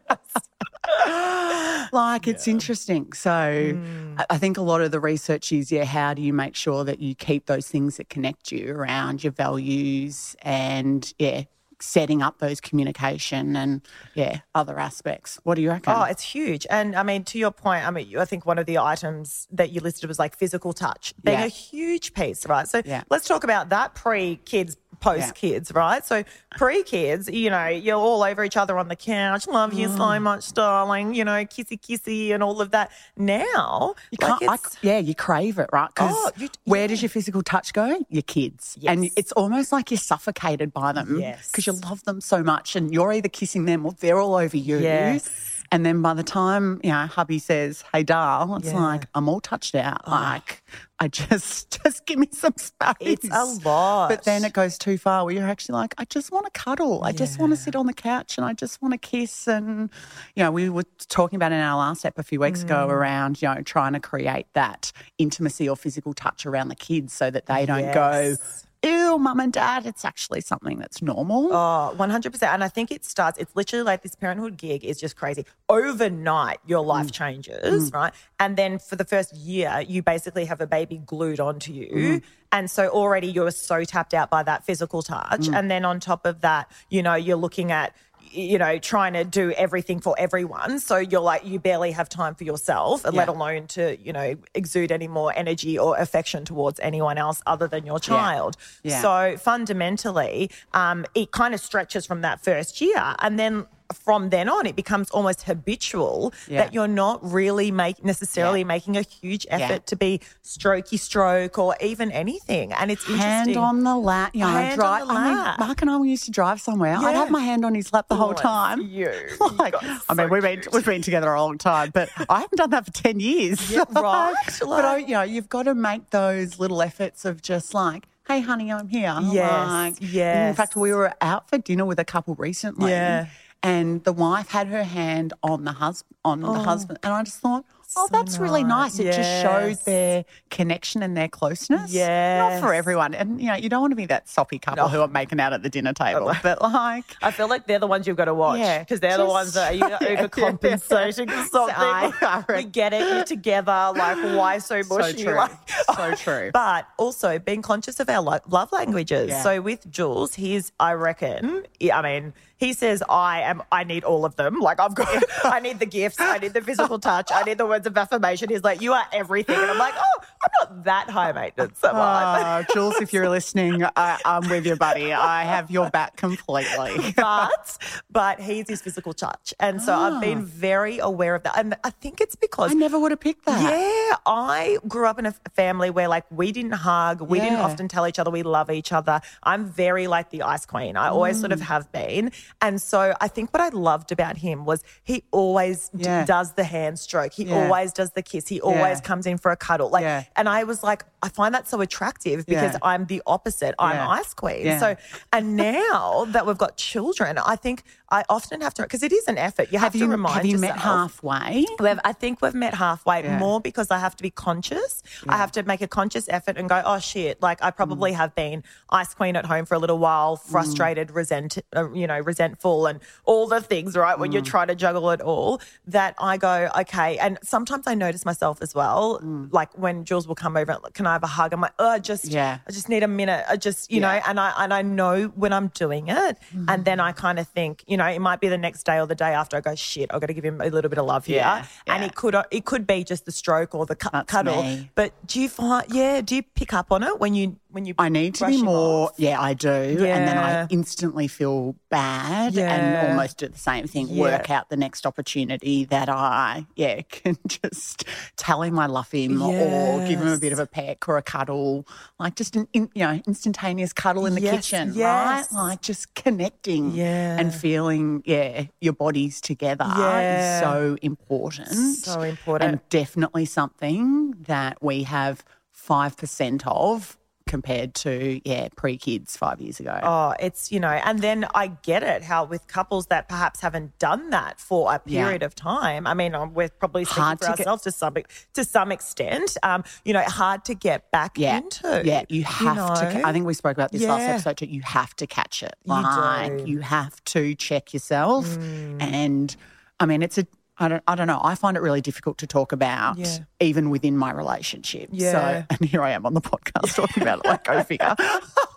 like 1.92 2.26
it's 2.28 2.46
interesting. 2.48 3.12
So 3.12 3.30
Mm. 3.30 4.18
I- 4.18 4.26
I 4.30 4.38
think 4.38 4.56
a 4.58 4.62
lot 4.62 4.80
of 4.80 4.90
the 4.90 5.00
research 5.00 5.52
is, 5.52 5.70
yeah, 5.72 5.84
how 5.84 6.14
do 6.14 6.22
you 6.22 6.32
make 6.32 6.54
sure 6.54 6.84
that 6.84 7.00
you 7.00 7.14
keep 7.14 7.46
those 7.46 7.68
things 7.68 7.96
that 7.96 8.08
connect 8.08 8.52
you 8.52 8.72
around 8.74 9.22
your 9.24 9.32
values 9.32 10.36
and 10.42 11.12
yeah, 11.18 11.42
setting 11.80 12.22
up 12.22 12.38
those 12.38 12.60
communication 12.60 13.56
and 13.56 13.82
yeah, 14.14 14.38
other 14.54 14.78
aspects. 14.78 15.38
What 15.42 15.56
do 15.56 15.62
you 15.62 15.70
reckon? 15.70 15.92
Oh, 15.94 16.04
it's 16.04 16.22
huge. 16.22 16.66
And 16.70 16.94
I 16.96 17.02
mean, 17.02 17.24
to 17.24 17.38
your 17.38 17.50
point, 17.50 17.84
I 17.86 17.90
mean, 17.90 18.16
I 18.16 18.24
think 18.24 18.46
one 18.46 18.58
of 18.58 18.66
the 18.66 18.78
items 18.78 19.46
that 19.50 19.70
you 19.70 19.80
listed 19.80 20.08
was 20.08 20.18
like 20.18 20.36
physical 20.38 20.72
touch 20.72 21.12
being 21.22 21.40
Yeah. 21.40 21.44
a 21.46 21.48
huge 21.48 22.14
piece, 22.14 22.46
right? 22.46 22.66
So 22.68 22.80
Yeah. 22.84 23.02
let's 23.10 23.26
talk 23.26 23.44
about 23.44 23.68
that 23.70 23.94
pre 23.94 24.36
kids, 24.44 24.76
post 25.04 25.34
kids, 25.34 25.72
right? 25.72 26.04
So 26.04 26.24
pre 26.56 26.82
kids, 26.82 27.28
you 27.28 27.50
know, 27.50 27.66
you're 27.68 27.96
all 27.96 28.22
over 28.22 28.42
each 28.44 28.56
other 28.56 28.78
on 28.78 28.88
the 28.88 28.96
couch, 28.96 29.46
love 29.46 29.72
you 29.74 29.88
Mm. 29.88 29.96
so 29.96 30.20
much, 30.20 30.52
darling, 30.52 31.14
you 31.14 31.24
know, 31.24 31.44
kissy 31.44 31.78
kissy 31.80 32.32
and 32.34 32.42
all 32.42 32.60
of 32.60 32.70
that. 32.72 32.90
Now, 33.16 33.94
You 34.10 34.18
like, 34.20 34.40
can't, 34.40 34.50
I, 34.50 34.56
yeah, 34.82 34.98
you 34.98 35.14
crave 35.14 35.58
it, 35.58 35.68
right? 35.72 35.88
Because 35.94 36.14
Oh, 36.16 36.30
you- 36.36 36.48
where 36.64 36.88
does 36.88 37.02
your 37.02 37.08
physical 37.10 37.42
touch 37.42 37.72
go? 37.72 38.04
Your 38.08 38.22
kids. 38.22 38.76
And 38.86 39.10
it's 39.16 39.32
almost 39.32 39.72
like 39.72 39.90
you're 39.90 39.98
suffocated 39.98 40.72
by 40.72 40.92
them 40.92 41.20
Yes. 41.20 41.50
because 41.50 41.66
you 41.66 41.72
love 41.74 42.04
them 42.04 42.20
so 42.20 42.42
much 42.42 42.76
and 42.76 42.92
you're 42.92 43.12
either 43.12 43.28
kissing 43.28 43.64
them 43.66 43.84
or 43.86 43.92
they're 44.00 44.18
all 44.18 44.34
over 44.34 44.56
you. 44.56 44.78
Yes. 44.78 45.28
And 45.74 45.84
then 45.84 46.02
by 46.02 46.14
the 46.14 46.22
time, 46.22 46.80
you 46.84 46.90
know, 46.90 47.06
hubby 47.06 47.40
says, 47.40 47.82
hey, 47.92 48.04
darl, 48.04 48.54
it's 48.58 48.68
Yeah. 48.68 48.74
Oh. 48.76 48.80
like, 48.82 49.06
I'm 49.16 49.28
all 49.28 49.40
touched 49.40 49.74
out. 49.74 50.06
Like, 50.06 50.62
I 51.00 51.08
just, 51.08 51.80
just 51.82 52.06
give 52.06 52.16
me 52.20 52.28
some 52.30 52.54
space. 52.56 52.94
It's 53.00 53.28
a 53.28 53.44
lot. 53.68 54.08
But 54.08 54.22
then 54.22 54.44
it 54.44 54.52
goes 54.52 54.78
too 54.78 54.96
far 54.98 55.24
where 55.24 55.34
you're 55.34 55.48
actually 55.48 55.72
like, 55.72 55.92
I 55.98 56.04
just 56.04 56.30
want 56.30 56.44
to 56.46 56.52
cuddle. 56.52 57.02
I 57.02 57.10
just 57.10 57.40
want 57.40 57.50
to 57.50 57.56
sit 57.56 57.74
on 57.74 57.86
the 57.86 57.92
couch 57.92 58.38
and 58.38 58.44
I 58.46 58.52
just 58.52 58.80
want 58.80 58.92
to 58.92 58.98
kiss. 58.98 59.48
And, 59.48 59.90
you 60.36 60.44
know, 60.44 60.52
we 60.52 60.68
were 60.68 60.84
talking 61.08 61.34
about 61.38 61.50
in 61.50 61.58
our 61.58 61.76
last 61.76 62.04
ep 62.06 62.18
a 62.18 62.22
few 62.22 62.38
weeks 62.38 62.60
Mm. 62.60 62.64
ago 62.66 62.86
around, 62.88 63.42
you 63.42 63.48
know, 63.52 63.60
trying 63.62 63.94
to 63.94 64.00
create 64.00 64.46
that 64.52 64.92
intimacy 65.18 65.68
or 65.68 65.76
physical 65.76 66.14
touch 66.14 66.46
around 66.46 66.68
the 66.68 66.76
kids 66.76 67.12
so 67.12 67.32
that 67.32 67.46
they 67.46 67.66
don't 67.66 67.92
go, 67.92 68.10
Yes. 68.38 68.64
Ew, 68.84 69.18
mum 69.18 69.40
and 69.40 69.52
dad. 69.52 69.86
It's 69.86 70.04
actually 70.04 70.40
something 70.42 70.78
that's 70.78 71.00
normal. 71.02 71.52
Oh, 71.52 71.94
100%. 71.96 72.42
And 72.54 72.62
I 72.62 72.68
think 72.68 72.90
it 72.90 73.04
starts, 73.04 73.38
it's 73.38 73.54
literally 73.56 73.82
like 73.84 74.02
this 74.02 74.14
parenthood 74.14 74.56
gig 74.56 74.84
is 74.84 75.00
just 75.00 75.16
crazy. 75.16 75.44
Overnight, 75.68 76.58
your 76.66 76.82
Mm. 76.84 76.86
life 76.86 77.12
changes, 77.12 77.90
right? 77.92 78.12
And 78.38 78.56
then 78.56 78.78
for 78.78 78.96
the 78.96 79.04
first 79.04 79.34
year, 79.34 79.82
you 79.86 80.02
basically 80.02 80.44
have 80.46 80.60
a 80.60 80.66
baby 80.66 80.98
glued 80.98 81.40
onto 81.40 81.72
you. 81.72 81.90
Mm. 81.90 82.22
And 82.52 82.70
so 82.70 82.88
already 82.88 83.26
you're 83.28 83.50
so 83.50 83.84
tapped 83.84 84.14
out 84.14 84.30
by 84.30 84.42
that 84.44 84.64
physical 84.64 85.02
touch. 85.02 85.42
Mm. 85.48 85.56
And 85.56 85.70
then 85.70 85.84
on 85.84 85.98
top 86.00 86.24
of 86.26 86.40
that, 86.42 86.70
you 86.90 87.02
know, 87.02 87.14
you're 87.14 87.36
looking 87.36 87.72
at, 87.72 87.94
you 88.34 88.58
know, 88.58 88.78
trying 88.78 89.12
to 89.12 89.24
do 89.24 89.52
everything 89.52 90.00
for 90.00 90.14
everyone. 90.18 90.78
So 90.80 90.96
you're 90.96 91.20
like, 91.20 91.46
you 91.46 91.58
barely 91.58 91.92
have 91.92 92.08
time 92.08 92.34
for 92.34 92.44
yourself, 92.44 93.04
let 93.04 93.28
alone 93.28 93.66
to, 93.68 93.96
you 94.00 94.12
know, 94.12 94.36
exude 94.54 94.90
any 94.90 95.08
more 95.08 95.32
energy 95.36 95.78
or 95.78 95.96
affection 95.96 96.44
towards 96.44 96.80
anyone 96.80 97.16
else 97.18 97.42
other 97.46 97.68
than 97.68 97.86
your 97.86 98.00
child. 98.00 98.56
Yeah. 98.82 99.00
So 99.00 99.36
fundamentally, 99.38 100.50
um, 100.72 101.06
it 101.14 101.30
kind 101.30 101.54
of 101.54 101.60
stretches 101.60 102.06
from 102.06 102.22
that 102.22 102.42
first 102.42 102.80
year. 102.80 103.14
And 103.20 103.38
then 103.38 103.66
from 103.92 104.30
then 104.30 104.48
on, 104.48 104.66
it 104.66 104.76
becomes 104.76 105.10
almost 105.10 105.42
habitual 105.42 106.32
Yeah. 106.48 106.62
that 106.62 106.74
you're 106.74 106.88
not 106.88 107.20
really 107.22 107.70
make, 107.70 108.02
necessarily 108.04 108.60
Yeah. 108.60 108.66
making 108.66 108.96
a 108.96 109.02
huge 109.02 109.46
effort 109.50 109.72
Yeah. 109.72 109.78
to 109.86 109.96
be 109.96 110.20
strokey 110.42 110.98
stroke 110.98 111.58
or 111.58 111.76
even 111.80 112.10
anything. 112.10 112.72
And 112.72 112.90
it's 112.90 113.04
Hand 113.06 113.48
interesting. 113.50 113.56
on 113.58 113.84
the 113.84 113.96
lap, 113.96 114.30
you 114.34 114.40
know, 114.40 114.46
Hand 114.48 114.72
on 114.72 114.76
drive. 114.78 115.06
the 115.08 115.12
I 115.14 115.24
mean. 115.34 115.54
Mark 115.68 115.82
and 115.82 115.90
I 115.90 116.02
used 116.02 116.24
to 116.24 116.30
drive 116.30 116.60
somewhere. 116.60 116.96
I'd 116.96 117.14
have 117.14 117.30
my 117.30 117.40
hand 117.40 117.64
on 117.64 117.74
his 117.74 117.92
lap 117.92 118.06
the 118.08 118.14
whole 118.16 118.30
oh, 118.30 118.32
Bless 118.32 118.42
time. 118.42 118.80
you. 118.80 119.12
Like, 119.58 119.74
You 119.82 119.88
I 120.08 120.14
mean, 120.14 120.26
so 120.28 120.32
we've 120.32 120.42
been 120.42 120.62
we've 120.72 120.84
been 120.84 121.02
together 121.02 121.32
a 121.32 121.40
long 121.42 121.58
time, 121.58 121.90
but 121.92 122.08
I 122.28 122.40
haven't 122.40 122.56
done 122.58 122.70
that 122.70 122.86
for 122.86 122.90
ten 122.92 123.20
years. 123.20 123.70
Yeah, 123.70 123.84
right. 123.90 124.34
but 124.60 125.00
you 125.08 125.14
know, 125.14 125.22
you've 125.22 125.48
got 125.48 125.64
to 125.64 125.74
make 125.74 126.10
those 126.10 126.58
little 126.58 126.80
efforts 126.82 127.24
of 127.24 127.42
just 127.42 127.74
like, 127.74 128.06
hey, 128.26 128.40
honey, 128.40 128.72
I'm 128.72 128.88
here. 128.88 129.14
Yes, 129.22 130.00
Like, 130.00 130.02
In 130.02 130.54
fact, 130.54 130.74
we 130.76 130.92
were 130.92 131.12
out 131.20 131.48
for 131.50 131.58
dinner 131.58 131.84
with 131.84 131.98
a 131.98 132.04
couple 132.04 132.34
recently. 132.36 132.90
Yeah. 132.90 133.26
And 133.64 134.04
the 134.04 134.12
wife 134.12 134.50
had 134.50 134.66
her 134.68 134.84
hand 134.84 135.32
on 135.42 135.64
the 135.64 135.72
husband, 135.72 136.14
on 136.22 136.42
the 136.42 136.48
oh. 136.48 136.52
husband, 136.52 136.98
and 137.02 137.14
I 137.14 137.22
just 137.22 137.40
thought, 137.40 137.64
oh, 137.96 138.08
that's 138.10 138.38
really 138.38 138.64
nice. 138.64 138.98
It 138.98 139.12
just 139.12 139.42
shows 139.42 139.70
Yes. 139.76 139.84
their 139.84 140.24
connection 140.50 141.02
and 141.02 141.16
their 141.16 141.28
closeness. 141.28 141.92
Yeah. 141.92 142.38
Not 142.38 142.60
for 142.60 142.74
everyone. 142.74 143.14
And 143.14 143.40
you 143.40 143.48
know, 143.48 143.54
you 143.54 143.68
don't 143.68 143.80
want 143.80 143.92
to 143.92 143.96
be 143.96 144.06
that 144.06 144.28
soppy 144.28 144.58
couple 144.58 144.88
who 144.88 145.00
are 145.00 145.08
making 145.08 145.40
out 145.40 145.52
at 145.52 145.62
the 145.62 145.70
dinner 145.70 145.92
table, 145.92 146.32
but 146.42 146.60
like, 146.62 147.04
I 147.22 147.30
feel 147.30 147.48
like 147.48 147.66
they're 147.66 147.78
the 147.78 147.86
ones 147.86 148.06
you've 148.06 148.16
got 148.16 148.26
to 148.26 148.34
watch 148.34 148.58
Yeah, 148.58 148.80
because 148.80 149.00
they're 149.00 149.16
the 149.18 149.24
ones 149.26 149.54
that 149.54 149.72
are 149.72 149.74
you 149.74 149.80
know, 149.80 149.88
Yeah, 150.00 150.10
yeah, 150.12 150.26
overcompensating 150.26 151.30
for 151.30 151.48
something. 151.48 151.74
I- 151.76 152.12
I 152.22 152.44
we 152.56 152.64
get 152.64 152.92
it. 152.92 153.00
You're 153.08 153.24
together. 153.24 153.92
Like, 153.96 154.16
why 154.36 154.58
so 154.58 154.82
mushy? 154.88 155.18
So 155.18 155.24
true. 155.24 155.34
Like, 155.34 155.50
So 155.94 156.14
true. 156.14 156.50
But 156.52 156.86
also 156.98 157.38
being 157.38 157.62
conscious 157.62 158.00
of 158.00 158.08
our 158.08 158.20
lo- 158.22 158.38
love 158.48 158.72
languages. 158.72 159.28
Yeah. 159.30 159.42
So 159.42 159.60
with 159.60 159.90
Jules, 159.90 160.34
he's, 160.34 160.72
I 160.80 160.92
reckon, 160.92 161.64
I 161.92 162.02
mean, 162.02 162.32
he 162.56 162.72
says, 162.72 163.02
I 163.08 163.40
am, 163.42 163.62
I 163.72 163.84
need 163.84 164.04
all 164.04 164.24
of 164.24 164.36
them. 164.36 164.60
Like, 164.60 164.80
I've 164.80 164.94
got, 164.94 165.08
I 165.44 165.60
need 165.60 165.78
the 165.80 165.86
gifts, 165.86 166.20
I 166.20 166.38
need 166.38 166.54
the 166.54 166.62
physical 166.62 166.98
touch, 166.98 167.30
I 167.34 167.42
need 167.42 167.58
the 167.58 167.66
words 167.66 167.83
of 167.86 167.96
affirmation. 167.96 168.48
He's 168.48 168.64
like, 168.64 168.80
you 168.80 168.92
are 168.92 169.04
everything. 169.12 169.56
And 169.56 169.70
I'm 169.70 169.78
like, 169.78 169.94
oh, 169.96 170.24
I'm 170.44 170.50
not 170.76 170.84
that 170.84 171.10
high 171.10 171.32
maintenance. 171.32 171.82
am 171.82 171.96
I? 171.96 172.60
Uh, 172.60 172.62
Jules, 172.72 172.96
if 173.00 173.12
you're 173.12 173.28
listening, 173.28 173.84
I, 173.96 174.18
I'm 174.24 174.48
with 174.48 174.66
you, 174.66 174.76
buddy. 174.76 175.12
I 175.12 175.44
have 175.44 175.70
your 175.70 175.90
back 175.90 176.16
completely. 176.16 177.12
but 177.16 177.78
but 178.10 178.40
he's 178.40 178.68
his 178.68 178.82
physical 178.82 179.12
touch, 179.14 179.54
and 179.58 179.80
so 179.80 179.94
I've 179.94 180.20
been 180.20 180.44
very 180.44 180.98
aware 180.98 181.34
of 181.34 181.42
that, 181.44 181.56
and 181.58 181.74
I 181.84 181.90
think 181.90 182.20
it's 182.20 182.36
because 182.36 182.70
I 182.72 182.74
never 182.74 182.98
would 182.98 183.10
have 183.12 183.20
picked 183.20 183.46
that. 183.46 183.62
yeah, 183.62 184.16
I 184.26 184.78
grew 184.86 185.06
up 185.06 185.18
in 185.18 185.26
a 185.26 185.34
family 185.54 185.90
where 185.90 186.08
like 186.08 186.24
we 186.30 186.52
didn't 186.52 186.72
hug, 186.72 187.20
we 187.20 187.40
didn't 187.40 187.58
often 187.60 187.88
tell 187.88 188.06
each 188.06 188.18
other 188.18 188.30
we 188.30 188.42
love 188.42 188.70
each 188.70 188.92
other. 188.92 189.20
I'm 189.42 189.66
very 189.66 190.06
like 190.06 190.30
the 190.30 190.42
ice 190.42 190.66
queen. 190.66 190.96
I 190.96 191.08
always 191.08 191.38
sort 191.40 191.52
of 191.52 191.60
Mm. 191.60 191.62
have 191.62 191.92
been, 191.92 192.32
and 192.60 192.80
so 192.82 193.14
I 193.20 193.28
think 193.28 193.52
what 193.52 193.60
I 193.62 193.68
loved 193.70 194.12
about 194.12 194.36
him 194.36 194.64
was 194.64 194.82
he 195.04 195.24
always 195.30 195.88
d- 195.90 196.02
does 196.02 196.52
the 196.54 196.64
hand 196.64 196.98
stroke. 196.98 197.32
He 197.32 197.44
Yeah. 197.44 197.54
always 197.64 197.92
does 197.92 198.10
the 198.12 198.22
kiss. 198.22 198.48
He 198.48 198.60
always 198.60 198.98
Yeah. 198.98 199.00
comes 199.00 199.26
in 199.26 199.38
for 199.38 199.50
a 199.50 199.56
cuddle. 199.56 199.88
Like, 199.90 200.02
Yeah. 200.02 200.24
And 200.36 200.48
I 200.48 200.64
was 200.64 200.82
like, 200.82 201.04
I 201.22 201.28
find 201.28 201.54
that 201.54 201.68
so 201.68 201.80
attractive 201.80 202.44
because 202.46 202.72
Yeah. 202.74 202.78
I'm 202.82 203.06
the 203.06 203.22
opposite. 203.26 203.74
I'm 203.78 203.96
Yeah. 203.96 204.08
ice 204.08 204.34
queen. 204.34 204.78
So 204.78 204.96
and 205.32 205.56
now 205.56 206.24
that 206.28 206.46
we've 206.46 206.58
got 206.58 206.76
children, 206.76 207.38
I 207.38 207.56
think 207.56 207.84
I 208.18 208.22
often 208.36 208.58
have 208.66 208.74
to 208.74 208.82
because 208.82 209.02
it 209.08 209.12
is 209.12 209.26
an 209.32 209.38
effort. 209.48 209.66
You 209.72 209.78
have, 209.78 209.92
Have 209.92 210.00
to 210.00 210.06
you, 210.06 210.10
remind 210.18 210.36
have 210.36 210.46
you 210.46 210.58
met 210.58 210.76
halfway? 210.78 211.66
We've, 211.80 211.98
I 212.04 212.12
think 212.12 212.40
we've 212.42 212.54
met 212.66 212.74
halfway 212.74 213.18
Yeah. 213.24 213.38
more 213.44 213.60
because 213.60 213.88
I 213.90 213.98
have 213.98 214.14
to 214.18 214.22
be 214.22 214.30
conscious. 214.30 215.02
I 215.28 215.36
have 215.36 215.50
to 215.52 215.62
make 215.64 215.82
a 215.88 215.88
conscious 215.88 216.26
effort 216.28 216.56
and 216.56 216.68
go, 216.68 216.78
oh 216.84 216.98
shit, 217.00 217.42
like 217.48 217.58
I 217.62 217.70
probably 217.80 218.12
Mm. 218.12 218.16
have 218.22 218.32
been 218.34 218.58
ice 218.90 219.12
queen 219.14 219.34
at 219.40 219.46
home 219.52 219.64
for 219.64 219.74
a 219.74 219.78
little 219.84 219.98
while, 219.98 220.36
frustrated, 220.36 221.10
resent, 221.10 221.58
uh, 221.76 221.90
you 221.92 222.06
know, 222.06 222.20
resentful, 222.32 222.86
and 222.86 223.00
all 223.24 223.46
the 223.48 223.60
things. 223.60 223.96
Right 223.96 224.18
when 224.18 224.30
you're 224.32 224.42
Mm. 224.42 224.54
trying 224.56 224.68
to 224.68 224.74
juggle 224.84 225.10
it 225.10 225.20
all, 225.20 225.60
that 225.96 226.14
I 226.18 226.36
go, 226.36 226.70
okay. 226.82 227.18
And 227.18 227.38
sometimes 227.42 227.84
I 227.86 227.94
notice 227.94 228.24
myself 228.24 228.56
as 228.62 228.74
well, 228.74 229.20
Mm. 229.22 229.48
like 229.52 229.70
when 229.76 230.04
Jules 230.04 230.28
will 230.28 230.34
come 230.44 230.56
over, 230.56 230.70
and, 230.72 230.82
like, 230.82 230.94
can 230.94 231.06
I 231.06 231.12
have 231.14 231.24
a 231.24 231.32
hug? 231.38 231.52
I'm 231.52 231.60
like, 231.60 231.74
oh, 231.78 231.88
I 231.88 231.98
just, 231.98 232.26
Yeah. 232.26 232.58
I 232.68 232.70
just 232.78 232.88
need 232.88 233.02
a 233.02 233.08
minute. 233.08 233.44
I 233.48 233.56
just, 233.56 233.90
you 233.90 234.00
know, 234.00 234.08
and 234.28 234.38
I 234.38 234.52
and 234.62 234.72
I 234.72 234.82
know 234.82 235.14
when 235.42 235.52
I'm 235.52 235.68
doing 235.68 236.08
it, 236.08 236.38
and 236.68 236.84
then 236.84 236.98
I 237.00 237.10
kind 237.12 237.38
of 237.38 237.46
think, 237.48 237.82
you 237.86 237.96
know, 237.96 238.03
it 238.10 238.20
might 238.20 238.40
be 238.40 238.48
the 238.48 238.58
next 238.58 238.84
day 238.84 238.98
or 239.00 239.06
the 239.06 239.14
day 239.14 239.32
after. 239.34 239.56
I 239.56 239.60
go, 239.60 239.74
shit, 239.74 240.10
I've 240.12 240.20
got 240.20 240.26
to 240.28 240.34
give 240.34 240.44
him 240.44 240.60
a 240.60 240.68
little 240.70 240.88
bit 240.88 240.98
of 240.98 241.06
love 241.06 241.26
here, 241.26 241.36
Yeah, 241.38 241.66
and 241.86 242.02
it 242.04 242.14
could 242.14 242.34
it 242.50 242.64
could 242.64 242.86
be 242.86 243.04
just 243.04 243.24
the 243.24 243.32
stroke 243.32 243.74
or 243.74 243.86
the 243.86 243.96
cu- 243.96 244.24
cuddle. 244.24 244.62
me. 244.62 244.90
But 244.94 245.12
do 245.26 245.40
you 245.40 245.48
find, 245.48 245.84
yeah, 245.92 246.20
do 246.20 246.36
you 246.36 246.42
pick 246.42 246.72
up 246.72 246.92
on 246.92 247.02
it 247.02 247.18
when 247.20 247.34
you 247.34 247.56
when 247.74 247.84
you? 247.84 247.94
I 247.98 248.08
need 248.08 248.36
to 248.36 248.46
be 248.46 248.62
more. 248.62 249.08
off? 249.08 249.14
Yeah, 249.18 249.40
I 249.40 249.54
do. 249.54 249.68
And 249.68 249.98
then 250.28 250.38
I 250.38 250.66
instantly 250.70 251.28
feel 251.28 251.76
bad 251.90 252.54
Yeah. 252.54 252.72
and 252.74 253.10
almost 253.10 253.38
do 253.38 253.48
the 253.48 253.58
same 253.58 253.86
thing. 253.86 254.08
Yeah. 254.08 254.20
Work 254.22 254.50
out 254.50 254.68
the 254.70 254.76
next 254.76 255.04
opportunity 255.06 255.84
that 255.86 256.08
I, 256.08 256.66
yeah, 256.76 257.02
can 257.10 257.36
just 257.46 258.04
tell 258.36 258.62
him 258.62 258.78
I 258.78 258.86
love 258.86 259.10
him 259.10 259.42
or 259.42 260.06
give 260.06 260.20
him 260.20 260.28
a 260.28 260.38
bit 260.38 260.52
of 260.52 260.58
a 260.58 260.66
peck 260.66 261.08
or 261.08 261.16
a 261.18 261.22
cuddle, 261.22 261.86
like 262.18 262.36
just 262.36 262.56
an, 262.56 262.68
in, 262.72 262.88
you 262.94 263.04
know, 263.04 263.20
instantaneous 263.26 263.92
cuddle 263.92 264.26
in 264.26 264.34
the 264.34 264.40
Yes, 264.40 264.68
kitchen, 264.70 264.92
yes. 264.94 265.52
right? 265.52 265.62
Like 265.68 265.82
just 265.82 266.14
connecting 266.14 266.92
Yeah. 266.92 267.38
and 267.38 267.52
feeling, 267.54 268.22
yeah, 268.24 268.64
your 268.80 268.92
bodies 268.94 269.40
together 269.40 269.84
Yeah. 269.98 270.56
is 270.58 270.62
so 270.62 270.96
important. 271.02 271.68
So 271.68 272.20
important. 272.22 272.70
And 272.70 272.80
definitely 272.88 273.44
something 273.44 274.32
that 274.46 274.82
we 274.82 275.02
have 275.04 275.44
5% 275.88 276.62
of 276.66 277.16
compared 277.46 277.94
to, 277.94 278.40
yeah, 278.48 278.68
pre 278.74 278.96
kids 278.96 279.36
five 279.36 279.60
years 279.60 279.78
ago. 279.78 279.98
Oh, 280.02 280.34
it's 280.40 280.72
you 280.72 280.80
know, 280.80 280.88
and 280.88 281.18
then 281.20 281.46
I 281.54 281.66
get 281.68 282.02
it 282.02 282.22
how 282.22 282.44
with 282.44 282.66
couples 282.68 283.06
that 283.08 283.28
perhaps 283.28 283.60
haven't 283.60 283.98
done 283.98 284.30
that 284.30 284.58
for 284.58 284.90
a 284.92 285.00
Yeah. 285.04 285.24
period 285.24 285.42
of 285.42 285.54
time. 285.54 286.06
I 286.06 286.14
mean, 286.14 286.34
we're 286.54 286.70
probably 286.70 287.04
speaking 287.04 287.22
Hard 287.22 287.38
for 287.40 287.44
to 287.46 287.50
get- 287.52 287.60
ourselves 287.66 287.82
to 287.84 287.92
some 287.92 288.14
to 288.54 288.64
some 288.64 288.90
extent. 288.90 289.56
Um, 289.62 289.84
you 290.04 290.12
know, 290.14 290.22
hard 290.22 290.64
to 290.64 290.74
get 290.74 291.10
back 291.10 291.38
yeah, 291.38 291.58
into. 291.58 292.02
yeah, 292.04 292.22
you 292.28 292.44
have 292.44 292.76
to. 292.98 293.04
know? 293.14 293.20
ca- 293.22 293.28
I 293.28 293.32
think 293.32 293.46
we 293.46 293.54
spoke 293.54 293.76
about 293.76 293.92
this 293.92 294.02
last 294.02 294.22
episode 294.22 294.56
too. 294.56 294.66
You 294.66 294.80
have 294.82 295.14
to 295.16 295.26
catch 295.26 295.62
it. 295.62 295.74
You 295.84 295.92
Like 295.92 296.56
do. 296.56 296.64
Mm. 296.64 296.66
you 296.68 296.80
have 296.80 297.22
to 297.24 297.54
check 297.54 297.92
yourself. 297.92 298.56
And 299.00 299.54
I 300.00 300.06
mean, 300.06 300.22
it's 300.22 300.38
a. 300.38 300.46
I 300.76 300.88
don't. 300.88 301.02
I 301.06 301.14
don't 301.14 301.26
know. 301.28 301.40
I 301.42 301.54
find 301.54 301.76
it 301.76 301.80
really 301.80 302.00
difficult 302.00 302.38
to 302.38 302.46
talk 302.48 302.72
about, 302.72 303.16
Yeah. 303.18 303.38
even 303.60 303.90
within 303.90 304.16
my 304.16 304.32
relationship. 304.32 305.08
Yeah. 305.12 305.32
So, 305.32 305.66
and 305.80 305.88
here 305.88 306.02
I 306.02 306.10
am 306.10 306.26
on 306.26 306.34
the 306.34 306.40
podcast 306.40 306.94
talking 306.96 307.22
about 307.22 307.38
it. 307.40 307.44
Like, 307.46 307.64
go 307.64 307.82
figure. 307.84 308.16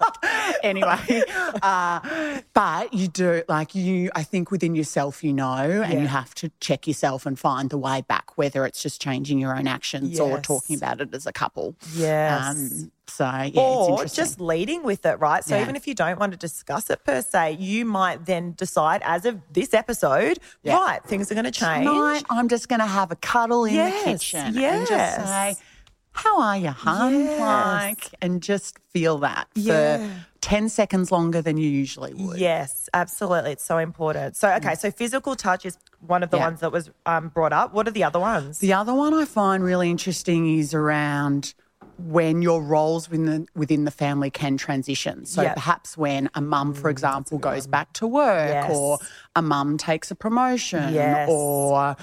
anyway, 0.63 0.97
uh, 1.61 2.39
but 2.53 2.93
you 2.93 3.07
do 3.07 3.41
like 3.47 3.75
you. 3.75 4.11
I 4.15 4.23
think 4.23 4.51
within 4.51 4.75
yourself, 4.75 5.23
you 5.23 5.33
know, 5.33 5.55
and 5.83 5.93
Yeah. 5.93 5.99
you 6.01 6.07
have 6.07 6.35
to 6.35 6.51
check 6.59 6.87
yourself 6.87 7.25
and 7.25 7.37
find 7.37 7.69
the 7.69 7.77
way 7.77 8.01
back, 8.07 8.37
whether 8.37 8.65
it's 8.65 8.81
just 8.81 9.01
changing 9.01 9.39
your 9.39 9.55
own 9.57 9.67
actions 9.67 10.19
or 10.19 10.39
talking 10.39 10.75
about 10.77 11.01
it 11.01 11.13
as 11.13 11.25
a 11.25 11.33
couple. 11.33 11.75
Yes. 11.95 12.47
Um, 12.83 12.91
so 13.09 13.25
yeah, 13.25 13.43
it's 13.45 13.55
or 13.55 14.05
just 14.05 14.39
leading 14.41 14.83
with 14.83 15.05
it, 15.05 15.19
right? 15.19 15.43
So 15.43 15.55
Yeah. 15.55 15.61
even 15.61 15.75
if 15.75 15.87
you 15.87 15.93
don't 15.95 16.19
want 16.19 16.33
to 16.33 16.37
discuss 16.37 16.89
it 16.89 17.03
per 17.03 17.21
se, 17.21 17.53
you 17.53 17.85
might 17.85 18.25
then 18.25 18.53
decide 18.57 19.01
as 19.03 19.25
of 19.25 19.39
this 19.51 19.73
episode, 19.73 20.39
Yeah. 20.63 20.75
right, 20.75 21.03
things 21.03 21.31
are 21.31 21.35
going 21.35 21.45
to 21.45 21.51
change. 21.51 21.85
Tonight, 21.87 22.23
I'm 22.29 22.49
just 22.49 22.67
going 22.69 22.79
to 22.81 22.85
have 22.85 23.11
a 23.11 23.15
cuddle 23.15 23.65
in 23.65 23.75
Yes, 23.75 24.03
the 24.03 24.11
kitchen 24.11 24.57
and 24.57 24.87
just 24.87 25.15
say, 25.25 25.55
"How 26.11 26.41
are 26.41 26.57
you, 26.57 26.69
hun?" 26.69 27.13
Yes. 27.13 27.39
Like, 27.39 28.15
and 28.21 28.41
just 28.43 28.77
feel 28.93 29.17
that 29.19 29.47
for 29.55 30.09
ten 30.41 30.69
seconds 30.69 31.11
longer 31.11 31.41
than 31.41 31.57
you 31.57 31.67
usually 31.69 32.13
would. 32.13 32.39
Yes, 32.39 32.89
absolutely. 32.93 33.51
It's 33.51 33.63
so 33.65 33.77
important. 33.77 34.35
So, 34.35 34.49
okay, 34.55 34.75
so 34.75 34.91
physical 34.91 35.35
touch 35.35 35.65
is 35.65 35.77
one 36.05 36.23
of 36.23 36.29
the. 36.29 36.37
Yeah. 36.37 36.45
ones 36.47 36.59
that 36.59 36.71
was 36.71 36.89
um, 37.05 37.29
brought 37.29 37.53
up. 37.53 37.73
What 37.73 37.87
are 37.87 37.91
the 37.91 38.03
other 38.03 38.19
ones? 38.19 38.59
The 38.59 38.73
other 38.73 38.93
one 38.93 39.13
I 39.13 39.25
find 39.25 39.63
really 39.63 39.89
interesting 39.89 40.57
is 40.59 40.73
around 40.73 41.53
when 41.97 42.41
your 42.41 42.61
roles 42.61 43.09
within 43.09 43.25
the, 43.25 43.47
within 43.55 43.85
the 43.85 43.91
family 43.91 44.29
can 44.29 44.57
transition. 44.57 45.25
So 45.25 45.41
Yep. 45.41 45.55
perhaps 45.55 45.97
when 45.97 46.29
a 46.35 46.41
mum, 46.41 46.73
for 46.73 46.89
example, 46.89 47.37
goes 47.39 47.67
back 47.67 47.93
to 47.93 48.07
work, 48.07 48.49
Yes. 48.49 48.75
or 48.75 48.99
a 49.35 49.41
mum 49.41 49.77
takes 49.77 50.11
a 50.11 50.15
promotion, 50.15 50.93
Yes. 50.93 51.27
or 51.29 51.95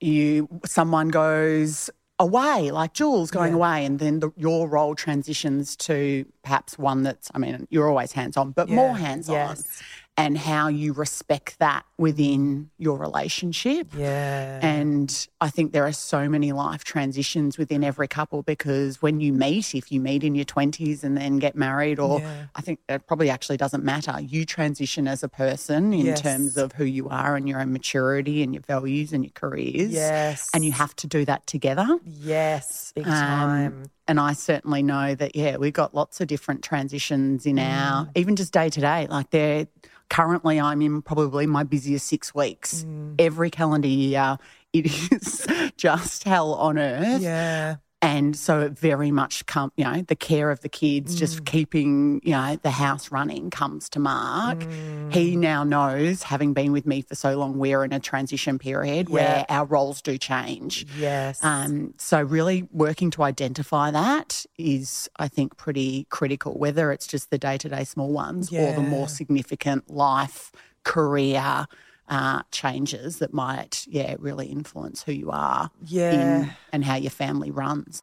you 0.00 0.48
someone 0.64 1.08
goes 1.08 1.90
away, 2.18 2.70
like 2.70 2.92
Jules 2.94 3.30
going 3.30 3.52
away, 3.52 3.84
and 3.84 3.98
then 3.98 4.20
the, 4.20 4.30
your 4.36 4.68
role 4.68 4.94
transitions 4.94 5.76
to 5.76 6.24
perhaps 6.44 6.78
one 6.78 7.02
that's, 7.02 7.30
I 7.34 7.38
mean, 7.38 7.66
you're 7.70 7.88
always 7.88 8.12
hands 8.12 8.36
on, 8.36 8.52
but 8.52 8.68
more 8.68 8.96
hands 8.96 9.28
on. 9.28 9.34
Yes. 9.34 9.82
And 10.18 10.36
how 10.36 10.68
you 10.68 10.92
respect 10.92 11.58
that 11.58 11.86
within 11.96 12.68
your 12.76 12.98
relationship. 12.98 13.94
Yeah. 13.96 14.60
And 14.62 15.26
I 15.40 15.48
think 15.48 15.72
there 15.72 15.86
are 15.86 15.92
so 15.92 16.28
many 16.28 16.52
life 16.52 16.84
transitions 16.84 17.56
within 17.56 17.82
every 17.82 18.08
couple 18.08 18.42
because 18.42 19.00
when 19.00 19.20
you 19.20 19.32
meet, 19.32 19.74
if 19.74 19.90
you 19.90 20.00
meet 20.00 20.22
in 20.22 20.34
your 20.34 20.44
20s 20.44 21.02
and 21.02 21.16
then 21.16 21.38
get 21.38 21.56
married, 21.56 21.98
or 21.98 22.20
Yeah. 22.20 22.44
I 22.54 22.60
think 22.60 22.80
that 22.88 23.06
probably 23.06 23.30
actually 23.30 23.56
doesn't 23.56 23.84
matter, 23.84 24.20
you 24.20 24.44
transition 24.44 25.08
as 25.08 25.22
a 25.22 25.30
person 25.30 25.94
in 25.94 26.04
Yes. 26.04 26.20
terms 26.20 26.58
of 26.58 26.72
who 26.72 26.84
you 26.84 27.08
are 27.08 27.34
and 27.34 27.48
your 27.48 27.60
own 27.62 27.72
maturity 27.72 28.42
and 28.42 28.52
your 28.52 28.62
values 28.64 29.14
and 29.14 29.24
your 29.24 29.32
careers. 29.32 29.92
Yes. 29.92 30.50
And 30.52 30.62
you 30.62 30.72
have 30.72 30.94
to 30.96 31.06
do 31.06 31.24
that 31.24 31.46
together. 31.46 31.88
yes, 32.04 32.92
big 32.94 33.06
Um, 33.06 33.12
time. 33.12 33.84
And 34.08 34.18
I 34.18 34.32
certainly 34.32 34.82
know 34.82 35.14
that, 35.14 35.36
yeah, 35.36 35.56
we've 35.56 35.72
got 35.72 35.94
lots 35.94 36.20
of 36.20 36.26
different 36.26 36.62
transitions 36.62 37.46
in 37.46 37.58
our, 37.58 38.06
mm. 38.06 38.10
even 38.16 38.36
just 38.36 38.52
day 38.52 38.68
to 38.68 38.80
day. 38.80 39.06
Like 39.08 39.30
they're 39.30 39.68
currently, 40.10 40.60
I'm 40.60 40.82
in 40.82 41.02
probably 41.02 41.46
my 41.46 41.62
busiest 41.62 42.06
six 42.06 42.34
weeks. 42.34 42.84
Mm. 42.84 43.14
Every 43.18 43.50
calendar 43.50 43.88
year, 43.88 44.38
it 44.72 44.86
is 45.12 45.46
just 45.76 46.24
hell 46.24 46.54
on 46.54 46.78
earth. 46.78 47.22
Yeah. 47.22 47.76
And 48.04 48.36
so 48.36 48.60
it 48.62 48.76
very 48.76 49.12
much 49.12 49.46
come, 49.46 49.70
you 49.76 49.84
know, 49.84 50.02
the 50.02 50.16
care 50.16 50.50
of 50.50 50.60
the 50.60 50.68
kids, 50.68 51.14
Mm. 51.14 51.18
just 51.18 51.44
keeping, 51.44 52.20
you 52.24 52.32
know, 52.32 52.58
the 52.60 52.72
house 52.72 53.12
running 53.12 53.48
comes 53.48 53.88
to 53.90 54.00
Mark. 54.00 54.58
Mm. 54.58 55.14
He 55.14 55.36
now 55.36 55.62
knows, 55.62 56.24
having 56.24 56.52
been 56.52 56.72
with 56.72 56.84
me 56.84 57.02
for 57.02 57.14
so 57.14 57.38
long, 57.38 57.58
we're 57.58 57.84
in 57.84 57.92
a 57.92 58.00
transition 58.00 58.58
period 58.58 59.08
where 59.08 59.46
our 59.48 59.64
roles 59.64 60.02
do 60.02 60.18
change. 60.18 60.84
Yes. 60.98 61.42
Um, 61.44 61.94
so 61.96 62.20
really 62.20 62.68
working 62.72 63.12
to 63.12 63.22
identify 63.22 63.92
that 63.92 64.44
is, 64.58 65.08
I 65.16 65.28
think, 65.28 65.56
pretty 65.56 66.08
critical. 66.10 66.58
Whether 66.58 66.90
it's 66.90 67.06
just 67.06 67.30
the 67.30 67.38
day-to-day 67.38 67.84
small 67.84 68.10
ones 68.12 68.52
or 68.52 68.72
the 68.72 68.80
more 68.82 69.06
significant 69.08 69.88
life, 69.88 70.50
career 70.82 71.68
uh, 72.08 72.42
changes 72.50 73.18
that 73.18 73.32
might, 73.32 73.84
yeah, 73.88 74.16
really 74.18 74.46
influence 74.46 75.02
who 75.02 75.12
you 75.12 75.30
are 75.30 75.70
Yeah. 75.84 76.12
in 76.42 76.50
and 76.72 76.84
how 76.84 76.96
your 76.96 77.10
family 77.10 77.50
runs. 77.50 78.02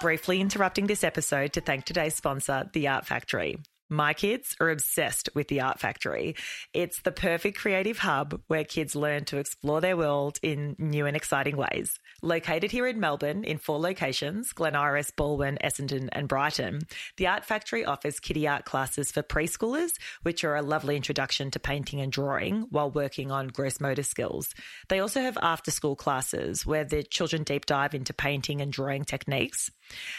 Briefly 0.00 0.40
interrupting 0.40 0.86
this 0.86 1.04
episode 1.04 1.52
to 1.52 1.60
thank 1.60 1.84
today's 1.84 2.14
sponsor, 2.14 2.70
The 2.72 2.88
Art 2.88 3.06
Factory. 3.06 3.58
My 3.92 4.14
kids 4.14 4.56
are 4.60 4.70
obsessed 4.70 5.28
with 5.34 5.48
The 5.48 5.60
Art 5.60 5.80
Factory. 5.80 6.36
It's 6.72 7.02
the 7.02 7.10
perfect 7.12 7.58
creative 7.58 7.98
hub 7.98 8.40
where 8.46 8.64
kids 8.64 8.94
learn 8.94 9.24
to 9.26 9.38
explore 9.38 9.80
their 9.80 9.96
world 9.96 10.38
in 10.42 10.76
new 10.78 11.06
and 11.06 11.16
exciting 11.16 11.56
ways. 11.56 11.98
Located 12.22 12.70
here 12.70 12.86
in 12.86 13.00
Melbourne 13.00 13.44
in 13.44 13.56
four 13.56 13.78
locations 13.78 14.52
Glen 14.52 14.76
Iris, 14.76 15.10
Balwyn, 15.10 15.56
Essendon, 15.62 16.10
and 16.12 16.28
Brighton, 16.28 16.80
The 17.16 17.28
Art 17.28 17.46
Factory 17.46 17.82
offers 17.82 18.20
kitty 18.20 18.46
art 18.46 18.66
classes 18.66 19.10
for 19.10 19.22
preschoolers, 19.22 19.92
which 20.22 20.44
are 20.44 20.54
a 20.54 20.62
lovely 20.62 20.96
introduction 20.96 21.50
to 21.52 21.58
painting 21.58 22.00
and 22.02 22.12
drawing 22.12 22.66
while 22.70 22.90
working 22.90 23.30
on 23.30 23.48
gross 23.48 23.80
motor 23.80 24.02
skills. 24.02 24.54
They 24.90 25.00
also 25.00 25.22
have 25.22 25.38
after 25.40 25.70
school 25.70 25.96
classes 25.96 26.66
where 26.66 26.84
the 26.84 27.02
children 27.02 27.42
deep 27.42 27.64
dive 27.64 27.94
into 27.94 28.12
painting 28.12 28.60
and 28.60 28.70
drawing 28.70 29.04
techniques. 29.04 29.70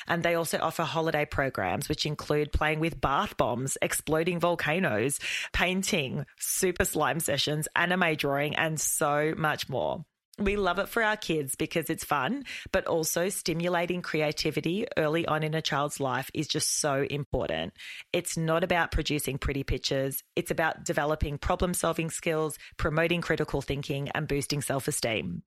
And 0.08 0.24
they 0.24 0.34
also 0.34 0.58
offer 0.58 0.84
holiday 0.84 1.26
programs, 1.26 1.88
which 1.88 2.08
include 2.08 2.52
playing 2.52 2.80
with 2.80 3.00
bath 3.00 3.38
bombs, 3.38 3.78
exploding 3.80 4.40
volcanoes, 4.40 5.20
painting, 5.54 6.26
super 6.40 6.84
slime 6.84 7.20
sessions, 7.20 7.68
anime 7.76 8.16
drawing, 8.16 8.56
and 8.56 8.80
so 8.80 9.34
much 9.38 9.70
more. 9.70 10.04
We 10.40 10.56
love 10.56 10.80
it 10.80 10.88
for 10.88 11.04
our 11.04 11.18
kids 11.18 11.56
because 11.56 11.90
it's 11.90 12.06
fun, 12.06 12.46
but 12.72 12.88
also 12.88 13.30
stimulating 13.30 14.02
creativity 14.02 14.88
early 14.98 15.28
on 15.28 15.44
in 15.44 15.54
a 15.54 15.62
child's 15.62 16.00
life 16.00 16.32
is 16.34 16.48
just 16.48 16.80
so 16.80 17.06
important. 17.10 17.74
It's 18.14 18.38
not 18.38 18.64
about 18.64 18.92
producing 18.92 19.38
pretty 19.38 19.64
pictures, 19.64 20.24
it's 20.36 20.50
about 20.50 20.86
developing 20.86 21.38
problem 21.38 21.74
solving 21.74 22.10
skills, 22.10 22.58
promoting 22.78 23.22
critical 23.22 23.62
thinking, 23.62 24.10
and 24.16 24.28
boosting 24.28 24.62
self 24.62 24.88
esteem. 24.88 25.44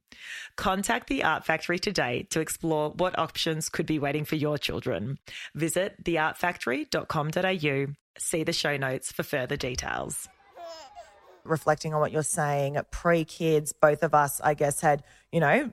Contact 0.57 1.09
the 1.09 1.25
Art 1.25 1.45
Factory 1.45 1.79
today 1.79 2.27
to 2.31 2.41
explore 2.41 2.91
what 2.91 3.19
options 3.19 3.69
could 3.69 3.87
be 3.87 3.99
waiting 3.99 4.25
for 4.25 4.37
your 4.37 4.59
children. 4.59 5.19
Visit 5.55 6.05
theartfactory.com.au. 6.05 7.95
See 8.17 8.45
the 8.45 8.53
show 8.53 8.77
notes 8.77 9.11
for 9.11 9.23
further 9.25 9.57
details. 9.57 10.29
Reflecting 11.45 11.95
on 11.95 12.01
what 12.01 12.13
you're 12.13 12.23
saying, 12.23 12.79
pre 12.91 13.25
kids, 13.25 13.73
both 13.73 14.03
of 14.03 14.15
us, 14.15 14.41
I 14.43 14.55
guess, 14.55 14.81
had, 14.81 15.03
you 15.33 15.41
know, 15.41 15.71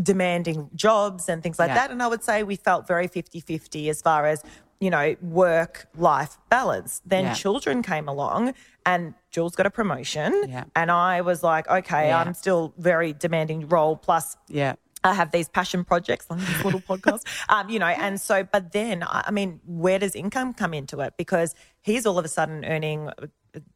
demanding 0.00 0.70
jobs 0.74 1.28
and 1.28 1.42
things 1.42 1.58
like 1.58 1.68
Yeah. 1.68 1.74
that. 1.74 1.90
And 1.90 2.02
I 2.02 2.06
would 2.06 2.22
say 2.22 2.42
we 2.42 2.56
felt 2.56 2.86
very 2.86 3.08
50 3.08 3.40
50 3.40 3.88
as 3.88 4.02
far 4.02 4.26
as, 4.26 4.42
you 4.80 4.90
know, 4.90 5.16
work 5.22 5.86
life 5.96 6.38
balance. 6.50 7.00
Then 7.06 7.24
Yeah. 7.24 7.34
children 7.34 7.82
came 7.82 8.08
along 8.08 8.54
and 8.84 9.14
Jules 9.30 9.54
got 9.54 9.66
a 9.66 9.70
promotion. 9.70 10.44
Yeah. 10.48 10.64
And 10.76 10.90
I 10.90 11.20
was 11.22 11.42
like, 11.42 11.68
okay. 11.68 12.12
I'm 12.12 12.34
still 12.34 12.74
very 12.78 13.12
demanding 13.12 13.68
role. 13.68 13.96
Plus, 13.96 14.36
Yeah. 14.48 14.74
I 15.04 15.14
have 15.14 15.32
these 15.32 15.48
passion 15.48 15.84
projects 15.84 16.26
on 16.30 16.38
this 16.38 16.64
little 16.64 16.80
podcast, 16.80 17.22
um, 17.48 17.68
you 17.68 17.80
know, 17.80 17.86
and 17.86 18.20
so, 18.20 18.44
but 18.44 18.70
then, 18.72 19.02
I 19.02 19.24
I 19.26 19.30
mean, 19.32 19.60
where 19.66 19.98
does 19.98 20.14
income 20.14 20.54
come 20.54 20.72
into 20.74 21.00
it? 21.00 21.14
Because 21.16 21.56
he's 21.80 22.06
all 22.06 22.18
of 22.20 22.24
a 22.24 22.28
sudden 22.28 22.64
earning 22.64 23.10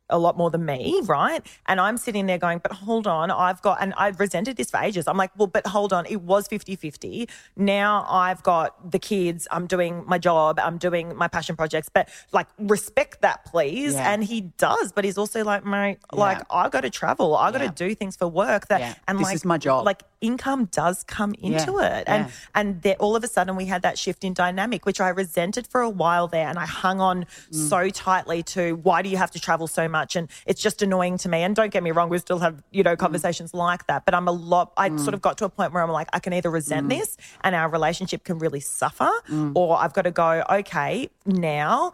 a 0.09 0.19
lot 0.19 0.37
more 0.37 0.51
than 0.51 0.65
me, 0.65 1.01
right? 1.05 1.45
And 1.67 1.81
I'm 1.81 1.97
sitting 1.97 2.27
there 2.27 2.39
going, 2.39 2.61
but 2.61 2.71
hold 2.71 3.09
on, 3.09 3.29
I've 3.31 3.61
got, 3.61 3.79
and 3.83 3.93
I've 3.97 4.21
resented 4.21 4.57
this 4.57 4.71
for 4.71 4.79
ages. 4.79 5.09
I'm 5.09 5.17
like, 5.17 5.33
well, 5.37 5.49
but 5.49 5.67
hold 5.67 5.93
on, 5.93 6.07
it 6.07 6.21
was 6.23 6.47
50 6.47 6.77
50. 6.77 7.29
Now 7.57 8.07
I've 8.09 8.41
got 8.45 8.93
the 8.93 9.01
kids, 9.01 9.49
I'm 9.51 9.67
doing 9.67 10.05
my 10.07 10.19
job, 10.19 10.61
I'm 10.63 10.79
doing 10.79 11.17
my 11.17 11.27
passion 11.27 11.57
projects, 11.57 11.89
but 11.93 12.09
like, 12.33 12.47
respect 12.59 13.23
that, 13.23 13.45
please. 13.47 13.95
Yeah. 13.95 14.13
And 14.13 14.23
he 14.23 14.43
does, 14.43 14.93
but 14.93 15.05
he's 15.05 15.19
also 15.19 15.43
like, 15.43 15.65
mate, 15.67 15.99
like, 16.13 16.41
I 16.51 16.69
got 16.69 16.83
to 16.83 16.91
travel, 16.91 17.37
I 17.37 17.51
got 17.51 17.59
to 17.59 17.65
Yeah. 17.65 17.71
do 17.75 17.95
things 17.97 18.15
for 18.17 18.29
work 18.29 18.69
that, 18.69 18.81
Yeah. 18.81 18.95
and 19.09 19.19
This 19.19 19.25
like, 19.25 19.35
is 19.35 19.45
my 19.45 19.59
job. 19.59 19.85
Like, 19.85 20.05
income 20.21 20.67
does 20.67 21.03
come 21.05 21.35
into 21.35 21.79
it. 21.79 22.05
And 22.07 22.27
yeah. 22.27 22.31
and 22.55 22.83
there, 22.83 22.97
all 23.01 23.17
of 23.17 23.25
a 23.25 23.29
sudden 23.29 23.57
we 23.57 23.67
had 23.67 23.83
that 23.83 23.99
shift 23.99 24.23
in 24.25 24.35
dynamic, 24.35 24.87
which 24.87 25.01
I 25.01 25.09
resented 25.09 25.67
for 25.67 25.81
a 25.81 25.91
while 25.91 26.29
there. 26.29 26.47
And 26.49 26.59
I 26.59 26.65
hung 26.67 27.01
on 27.01 27.25
Mm. 27.51 27.69
so 27.69 27.91
tightly 27.91 28.43
to 28.45 28.77
why 28.77 29.03
do 29.03 29.09
you 29.09 29.17
have 29.17 29.31
to 29.33 29.41
travel 29.41 29.66
so 29.67 29.89
much? 29.89 30.17
And 30.17 30.29
it's 30.47 30.61
just 30.63 30.83
annoying 30.83 31.19
to 31.19 31.29
me. 31.29 31.43
And 31.43 31.55
don't 31.57 31.71
get 31.73 31.83
me 31.83 31.91
wrong, 31.91 32.09
we 32.09 32.19
still 32.19 32.39
have, 32.41 32.63
you 32.71 32.83
Mm. 32.83 32.87
know, 32.87 32.97
conversations 32.97 33.53
like 33.55 33.87
that. 33.87 34.05
But 34.05 34.15
I'm 34.15 34.29
a 34.29 34.33
lot, 34.33 34.73
I 34.77 34.95
sort 34.97 35.15
of 35.15 35.21
got 35.21 35.39
to 35.39 35.45
a 35.45 35.49
point 35.49 35.73
where 35.73 35.83
I'm 35.83 35.91
like, 35.91 36.09
I 36.13 36.19
can 36.19 36.33
either 36.33 36.51
resent 36.51 36.87
Mm. 36.87 36.99
this 36.99 37.17
and 37.43 37.55
our 37.55 37.69
relationship 37.69 38.25
can 38.25 38.39
really 38.39 38.61
suffer, 38.61 39.11
or 39.55 39.79
I've 39.79 39.93
got 39.93 40.03
to 40.03 40.11
go, 40.11 40.45
okay, 40.51 41.09
now 41.25 41.93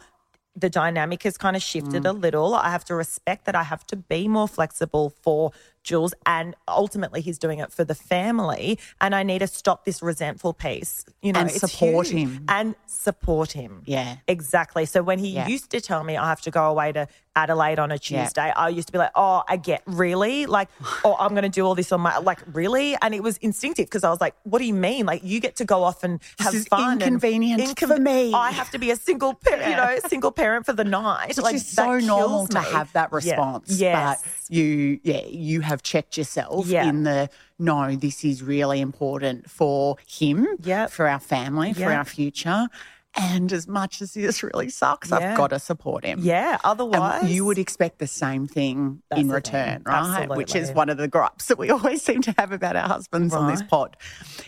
the 0.54 0.68
dynamic 0.68 1.22
has 1.22 1.38
kind 1.38 1.56
of 1.56 1.62
shifted 1.62 2.04
a 2.04 2.12
little. 2.12 2.54
I 2.54 2.70
have 2.70 2.84
to 2.84 2.94
respect 2.94 3.46
that 3.46 3.56
I 3.56 3.62
have 3.62 3.86
to 3.86 3.96
be 3.96 4.28
more 4.28 4.46
flexible 4.46 5.14
for 5.22 5.50
Jules, 5.82 6.14
and 6.26 6.54
ultimately 6.68 7.20
he's 7.20 7.38
doing 7.38 7.58
it 7.58 7.72
for 7.72 7.84
the 7.84 7.94
family. 7.94 8.78
And 9.00 9.14
I 9.14 9.22
need 9.22 9.40
to 9.40 9.46
stop 9.46 9.84
this 9.84 10.02
resentful 10.02 10.52
piece, 10.52 11.04
you 11.22 11.32
know, 11.32 11.40
And 11.40 11.50
support 11.50 12.08
huge. 12.08 12.18
him. 12.28 12.44
and 12.48 12.74
support 12.86 13.52
him. 13.52 13.82
Yeah. 13.86 14.16
exactly. 14.28 14.84
So 14.86 15.02
when 15.02 15.18
he 15.18 15.28
Yeah. 15.30 15.46
used 15.48 15.70
to 15.70 15.80
tell 15.80 16.04
me 16.04 16.16
I 16.16 16.28
have 16.28 16.40
to 16.42 16.50
go 16.50 16.66
away 16.70 16.92
to 16.92 17.08
Adelaide 17.34 17.78
on 17.78 17.90
a 17.90 17.94
Yeah. 17.94 18.24
Tuesday, 18.24 18.52
I 18.54 18.68
used 18.68 18.88
to 18.88 18.92
be 18.92 18.98
like, 18.98 19.10
"Oh, 19.14 19.42
I 19.48 19.56
get 19.56 19.82
really 19.86 20.44
like, 20.44 20.68
oh, 21.04 21.16
I'm 21.18 21.30
going 21.30 21.44
to 21.44 21.48
do 21.48 21.64
all 21.64 21.74
this 21.74 21.90
on 21.90 22.00
my 22.02 22.18
like 22.18 22.40
really," 22.52 22.94
and 23.00 23.14
it 23.14 23.22
was 23.22 23.38
instinctive 23.38 23.86
because 23.86 24.04
I 24.04 24.10
was 24.10 24.20
like, 24.20 24.34
"What 24.44 24.58
do 24.58 24.66
you 24.66 24.74
mean? 24.74 25.06
Like 25.06 25.22
you 25.24 25.40
get 25.40 25.56
to 25.56 25.64
go 25.64 25.82
off 25.82 26.04
and 26.04 26.20
have 26.38 26.54
fun? 26.66 26.92
and 26.92 27.02
inconvenient 27.02 27.78
for 27.78 27.96
me." 27.98 28.34
I 28.34 28.50
have 28.50 28.70
to 28.72 28.78
be 28.78 28.90
a 28.90 28.96
single, 28.96 29.32
parent, 29.34 29.66
you 29.70 29.76
know, 29.76 29.98
single 30.06 30.30
parent 30.30 30.66
for 30.66 30.74
the 30.74 30.84
night. 30.84 31.28
Which 31.28 31.38
like 31.38 31.54
is 31.54 31.66
so 31.66 31.98
normal 31.98 32.46
kills 32.46 32.48
to 32.50 32.60
have 32.60 32.92
that 32.92 33.08
Yeah. 33.10 33.16
response. 33.16 33.70
Yes. 33.80 34.20
But 34.22 34.54
you 34.56 35.00
yeah, 35.02 35.24
you 35.26 35.62
have 35.62 35.71
checked 35.80 36.18
yourself 36.18 36.66
Yeah. 36.66 36.84
in 36.88 37.04
the 37.04 37.30
no, 37.58 37.94
this 37.94 38.24
is 38.24 38.42
really 38.42 38.80
important 38.80 39.48
for 39.48 39.96
him, 40.08 40.48
Yep. 40.64 40.90
for 40.90 41.06
our 41.06 41.20
family, 41.20 41.72
for 41.72 41.92
our 41.92 42.04
future. 42.04 42.66
And 43.14 43.52
as 43.52 43.68
much 43.68 44.00
as 44.02 44.14
this 44.14 44.42
really 44.42 44.68
sucks, 44.70 45.10
Yeah. 45.10 45.18
I've 45.18 45.36
got 45.36 45.50
to 45.50 45.58
support 45.60 46.02
him. 46.04 46.20
yeah. 46.22 46.56
Otherwise, 46.64 47.22
And 47.22 47.30
you 47.30 47.44
would 47.44 47.58
expect 47.58 47.98
the 47.98 48.06
same 48.06 48.48
thing 48.48 49.02
That's 49.10 49.20
in 49.20 49.28
return, 49.30 49.84
thing. 49.84 49.92
right? 49.92 50.28
Which 50.28 50.54
is 50.56 50.72
one 50.72 50.88
of 50.88 50.96
the 50.96 51.08
gripes 51.08 51.46
that 51.46 51.58
we 51.58 51.70
always 51.76 52.02
seem 52.02 52.22
to 52.22 52.34
have 52.38 52.52
about 52.52 52.74
our 52.74 52.88
husbands 52.88 53.32
on 53.34 53.50
this 53.50 53.62
pod. 53.62 53.96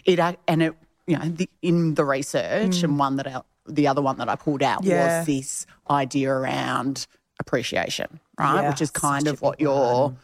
It 0.04 0.19
and 0.49 0.62
it, 0.62 0.75
you 1.07 1.16
know, 1.19 1.28
the, 1.28 1.49
in 1.62 1.95
the 1.95 2.04
research, 2.07 2.83
and 2.83 2.99
one 2.99 3.16
that 3.16 3.26
I, 3.26 3.43
the 3.69 3.87
other 3.87 4.00
one 4.02 4.16
that 4.16 4.28
I 4.31 4.37
pulled 4.37 4.62
out 4.62 4.83
Mm. 4.83 4.87
Yeah. 4.87 5.19
was 5.19 5.26
this 5.26 5.66
idea 5.90 6.31
around 6.33 7.07
appreciation, 7.40 8.19
right? 8.38 8.62
Yeah, 8.62 8.69
Which 8.71 8.81
is 8.81 8.90
kind 8.90 9.28
of 9.28 9.43
what 9.43 9.61
you're. 9.61 10.14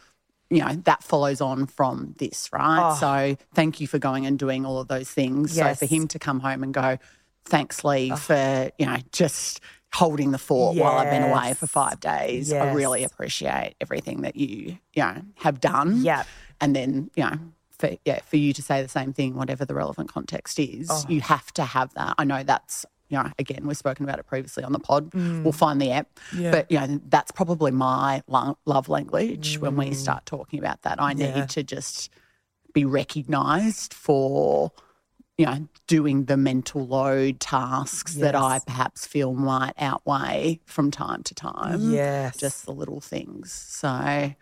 You 0.50 0.64
know, 0.64 0.74
that 0.84 1.02
follows 1.04 1.40
on 1.40 1.66
from 1.66 2.14
this, 2.18 2.50
right? 2.52 2.90
Oh. 2.92 2.96
So 2.96 3.36
thank 3.54 3.80
you 3.80 3.86
for 3.86 3.98
going 4.00 4.26
and 4.26 4.38
doing 4.38 4.66
all 4.66 4.80
of 4.80 4.88
those 4.88 5.08
things. 5.08 5.54
So 5.54 5.74
for 5.74 5.86
him 5.86 6.08
to 6.08 6.18
come 6.18 6.40
home 6.40 6.62
and 6.64 6.74
go, 6.74 6.98
thanks, 7.44 7.84
Lee, 7.84 8.10
for, 8.10 8.70
you 8.78 8.86
know, 8.86 8.96
just 9.12 9.60
holding 9.92 10.30
the 10.32 10.38
fort 10.38 10.76
while 10.76 10.98
I've 10.98 11.10
been 11.10 11.22
away 11.22 11.54
for 11.54 11.66
five 11.66 12.00
days. 12.00 12.52
I 12.52 12.72
really 12.72 13.04
appreciate 13.04 13.74
everything 13.80 14.22
that 14.22 14.36
you, 14.36 14.78
you 14.94 15.02
know, 15.02 15.22
have 15.36 15.60
done. 15.60 16.02
Yep. 16.02 16.26
And 16.60 16.76
then, 16.76 17.10
you 17.16 17.24
know, 17.24 17.38
for, 17.70 17.90
yeah, 18.04 18.20
for 18.26 18.36
you 18.36 18.52
to 18.52 18.62
say 18.62 18.82
the 18.82 18.88
same 18.88 19.12
thing, 19.12 19.34
whatever 19.36 19.64
the 19.64 19.74
relevant 19.74 20.12
context 20.12 20.58
is, 20.58 20.88
Oh. 20.90 21.04
you 21.08 21.20
have 21.22 21.52
to 21.54 21.64
have 21.64 21.94
that. 21.94 22.14
I 22.18 22.24
know 22.24 22.42
that's, 22.42 22.84
you 23.10 23.18
know, 23.18 23.30
again, 23.38 23.66
we've 23.66 23.76
spoken 23.76 24.04
about 24.04 24.18
it 24.18 24.26
previously 24.26 24.64
on 24.64 24.72
the 24.72 24.78
pod. 24.78 25.10
Mm. 25.10 25.42
We'll 25.42 25.52
find 25.52 25.80
the 25.82 25.90
app. 25.90 26.08
But, 26.32 26.70
you 26.70 26.78
know, 26.80 27.00
that's 27.08 27.30
probably 27.32 27.70
my 27.72 28.22
lo- 28.28 28.56
love 28.64 28.88
language 28.88 29.58
when 29.58 29.76
we 29.76 29.92
start 29.94 30.24
talking 30.26 30.58
about 30.58 30.82
that. 30.82 31.00
I 31.02 31.12
Mm. 31.14 31.18
Yeah. 31.20 31.40
need 31.40 31.48
to 31.50 31.62
just 31.62 32.08
be 32.72 32.84
recognized 32.84 33.92
for, 33.92 34.70
you 35.36 35.44
know, 35.46 35.68
doing 35.88 36.26
the 36.26 36.36
mental 36.36 36.86
load 36.86 37.40
tasks 37.40 38.14
that 38.14 38.36
I 38.36 38.60
perhaps 38.64 39.06
feel 39.06 39.34
might 39.34 39.74
outweigh 39.78 40.60
from 40.66 40.90
time 40.92 41.22
to 41.24 41.34
time. 41.34 41.90
Yes. 41.92 42.36
Just 42.38 42.64
the 42.66 42.72
little 42.72 43.00
things. 43.00 43.52
So 43.52 43.88
I 43.88 44.36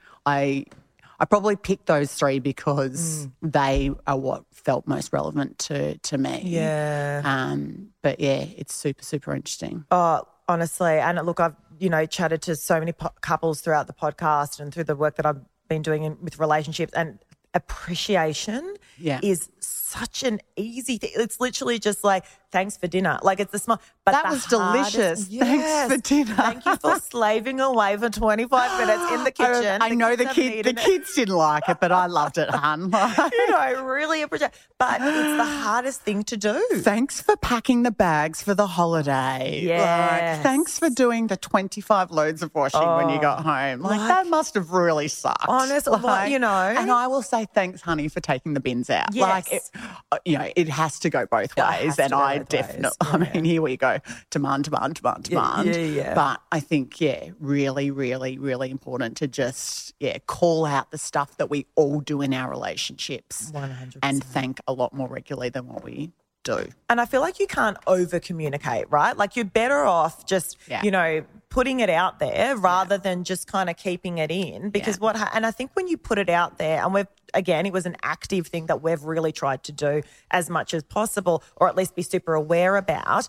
I 1.20 1.24
probably 1.24 1.56
picked 1.56 1.86
those 1.86 2.12
three 2.12 2.38
because 2.38 3.26
Mm. 3.42 3.52
they 3.52 3.90
are 4.06 4.16
what 4.18 4.44
felt 4.52 4.86
most 4.86 5.12
relevant 5.12 5.58
to 5.60 5.96
to 5.98 6.18
me. 6.18 6.42
Yeah. 6.44 7.22
Um 7.24 7.87
but 8.02 8.20
yeah, 8.20 8.44
it's 8.56 8.74
super, 8.74 9.02
super 9.02 9.34
interesting. 9.34 9.84
Oh, 9.90 10.22
honestly, 10.48 10.98
and 10.98 11.24
look, 11.26 11.40
I've 11.40 11.56
you 11.78 11.88
know 11.90 12.06
chatted 12.06 12.42
to 12.42 12.56
so 12.56 12.78
many 12.78 12.92
po- 12.92 13.12
couples 13.20 13.60
throughout 13.60 13.86
the 13.86 13.92
podcast 13.92 14.60
and 14.60 14.72
through 14.72 14.84
the 14.84 14.96
work 14.96 15.16
that 15.16 15.26
I've 15.26 15.40
been 15.68 15.82
doing 15.82 16.02
in, 16.04 16.16
with 16.22 16.38
relationships, 16.38 16.92
and 16.94 17.18
appreciation 17.54 18.74
Yeah. 18.98 19.20
is 19.22 19.48
such 19.60 20.22
an 20.22 20.40
easy 20.56 20.98
thing. 20.98 21.10
It's 21.14 21.40
literally 21.40 21.78
just 21.78 22.04
like 22.04 22.24
thanks 22.52 22.76
for 22.76 22.86
dinner. 22.86 23.18
Like 23.22 23.40
it's 23.40 23.52
the 23.52 23.58
small. 23.58 23.80
But 24.04 24.12
That 24.12 24.30
was 24.30 24.44
delicious. 24.46 25.28
hardest- 25.28 25.32
Thanks 25.38 25.92
for 25.94 26.00
dinner. 26.00 26.34
Thank 26.34 26.64
you 26.66 26.76
for 26.76 26.98
slaving 26.98 27.60
away 27.60 27.96
for 27.96 28.08
twenty 28.10 28.46
five 28.46 28.78
minutes 28.80 29.12
in 29.12 29.24
the 29.24 29.30
kitchen. 29.42 29.82
I, 29.82 29.86
I 29.86 29.88
know 29.90 30.16
the 30.16 30.24
kids 30.26 30.64
the 30.64 30.70
it. 30.70 30.76
kids 30.78 31.14
didn't 31.14 31.34
like 31.36 31.68
it, 31.68 31.78
but 31.80 31.92
I 31.92 32.06
loved 32.06 32.38
it, 32.38 32.48
hun. 32.50 32.84
You 33.38 33.50
know, 33.50 33.58
I 33.58 33.70
really 33.80 34.22
appreciate. 34.22 34.50
But 34.78 35.00
it's 35.02 35.36
the 35.36 35.44
hardest 35.64 36.02
thing 36.02 36.22
to 36.24 36.36
do. 36.36 36.64
Thanks 36.76 37.20
for 37.20 37.36
packing 37.36 37.82
the 37.82 37.90
bags 37.90 38.42
for 38.42 38.54
the 38.54 38.66
holiday. 38.66 39.60
Yes. 39.64 40.36
Like, 40.36 40.42
thanks 40.42 40.78
for 40.78 40.88
doing 40.90 41.26
the 41.26 41.36
25 41.36 42.10
loads 42.10 42.42
of 42.42 42.54
washing 42.54 42.80
when 42.80 43.08
you 43.10 43.20
got 43.20 43.42
home. 43.44 43.80
Like, 43.80 44.00
that 44.00 44.26
must 44.26 44.54
have 44.54 44.70
really 44.72 45.08
sucked. 45.08 45.44
Honest- 45.48 45.88
well, 45.90 46.28
you 46.28 46.38
know. 46.38 46.48
And 46.48 46.90
I 46.90 47.06
will 47.06 47.22
say 47.22 47.46
thanks, 47.54 47.80
honey, 47.80 48.08
for 48.08 48.20
taking 48.20 48.54
the 48.54 48.60
bins 48.60 48.88
out. 48.90 49.14
Like, 49.14 49.52
it, 49.52 49.62
Yes. 49.74 49.86
uh, 50.12 50.18
you 50.24 50.38
know, 50.38 50.48
it 50.56 50.68
has 50.68 50.98
to 51.00 51.10
go 51.10 51.26
both 51.26 51.56
ways. 51.56 51.98
And 51.98 52.10
go 52.12 52.37
I 52.40 52.44
definitely, 52.44 52.96
I 53.00 53.16
mean, 53.18 53.44
here 53.44 53.62
we 53.62 53.76
go. 53.76 53.98
Demand, 54.30 54.64
demand, 54.64 54.94
demand, 54.94 55.28
Yeah, 55.28 55.38
demand. 55.40 55.68
yeah, 55.68 55.76
yeah. 56.02 56.14
But 56.14 56.40
I 56.52 56.60
think, 56.60 57.00
yeah, 57.00 57.30
really, 57.40 57.90
really, 57.90 58.38
really 58.38 58.70
important 58.70 59.16
to 59.18 59.28
just, 59.28 59.94
yeah, 60.00 60.18
call 60.26 60.64
out 60.66 60.90
the 60.90 60.98
stuff 60.98 61.36
that 61.38 61.50
we 61.50 61.66
all 61.74 62.00
do 62.00 62.22
in 62.22 62.32
our 62.34 62.50
relationships 62.50 63.50
100%. 63.52 63.96
and 64.02 64.22
thank 64.22 64.60
a 64.66 64.72
lot 64.72 64.92
more 64.92 65.08
regularly 65.08 65.48
than 65.48 65.66
what 65.66 65.84
we 65.84 66.10
do. 66.44 66.66
And 66.88 67.00
I 67.00 67.04
feel 67.04 67.20
like 67.20 67.38
you 67.38 67.46
can't 67.46 67.76
over 67.86 68.18
communicate, 68.20 68.90
right? 68.90 69.16
Like 69.16 69.36
you're 69.36 69.44
better 69.44 69.84
off 69.84 70.26
just, 70.26 70.56
Yeah. 70.66 70.82
you 70.82 70.90
know, 70.90 71.24
putting 71.50 71.80
it 71.80 71.88
out 71.90 72.18
there 72.18 72.56
rather 72.56 72.98
than 72.98 73.24
just 73.24 73.46
kind 73.46 73.70
of 73.70 73.76
keeping 73.76 74.18
it 74.18 74.30
in. 74.30 74.70
Because 74.70 74.96
Yeah. 74.96 75.00
what, 75.02 75.16
ha- 75.16 75.30
and 75.34 75.46
I 75.46 75.50
think 75.50 75.70
when 75.74 75.88
you 75.88 75.96
put 75.96 76.18
it 76.18 76.28
out 76.28 76.58
there, 76.58 76.82
and 76.82 76.92
we've, 76.92 77.06
again, 77.34 77.66
it 77.66 77.72
was 77.72 77.86
an 77.86 77.96
active 78.02 78.46
thing 78.46 78.66
that 78.66 78.82
we've 78.82 79.02
really 79.02 79.32
tried 79.32 79.62
to 79.64 79.72
do 79.72 80.02
as 80.30 80.48
much 80.50 80.74
as 80.74 80.82
possible, 80.82 81.42
or 81.56 81.68
at 81.68 81.76
least 81.76 81.94
be 81.94 82.02
super 82.02 82.34
aware 82.34 82.76
about. 82.76 83.28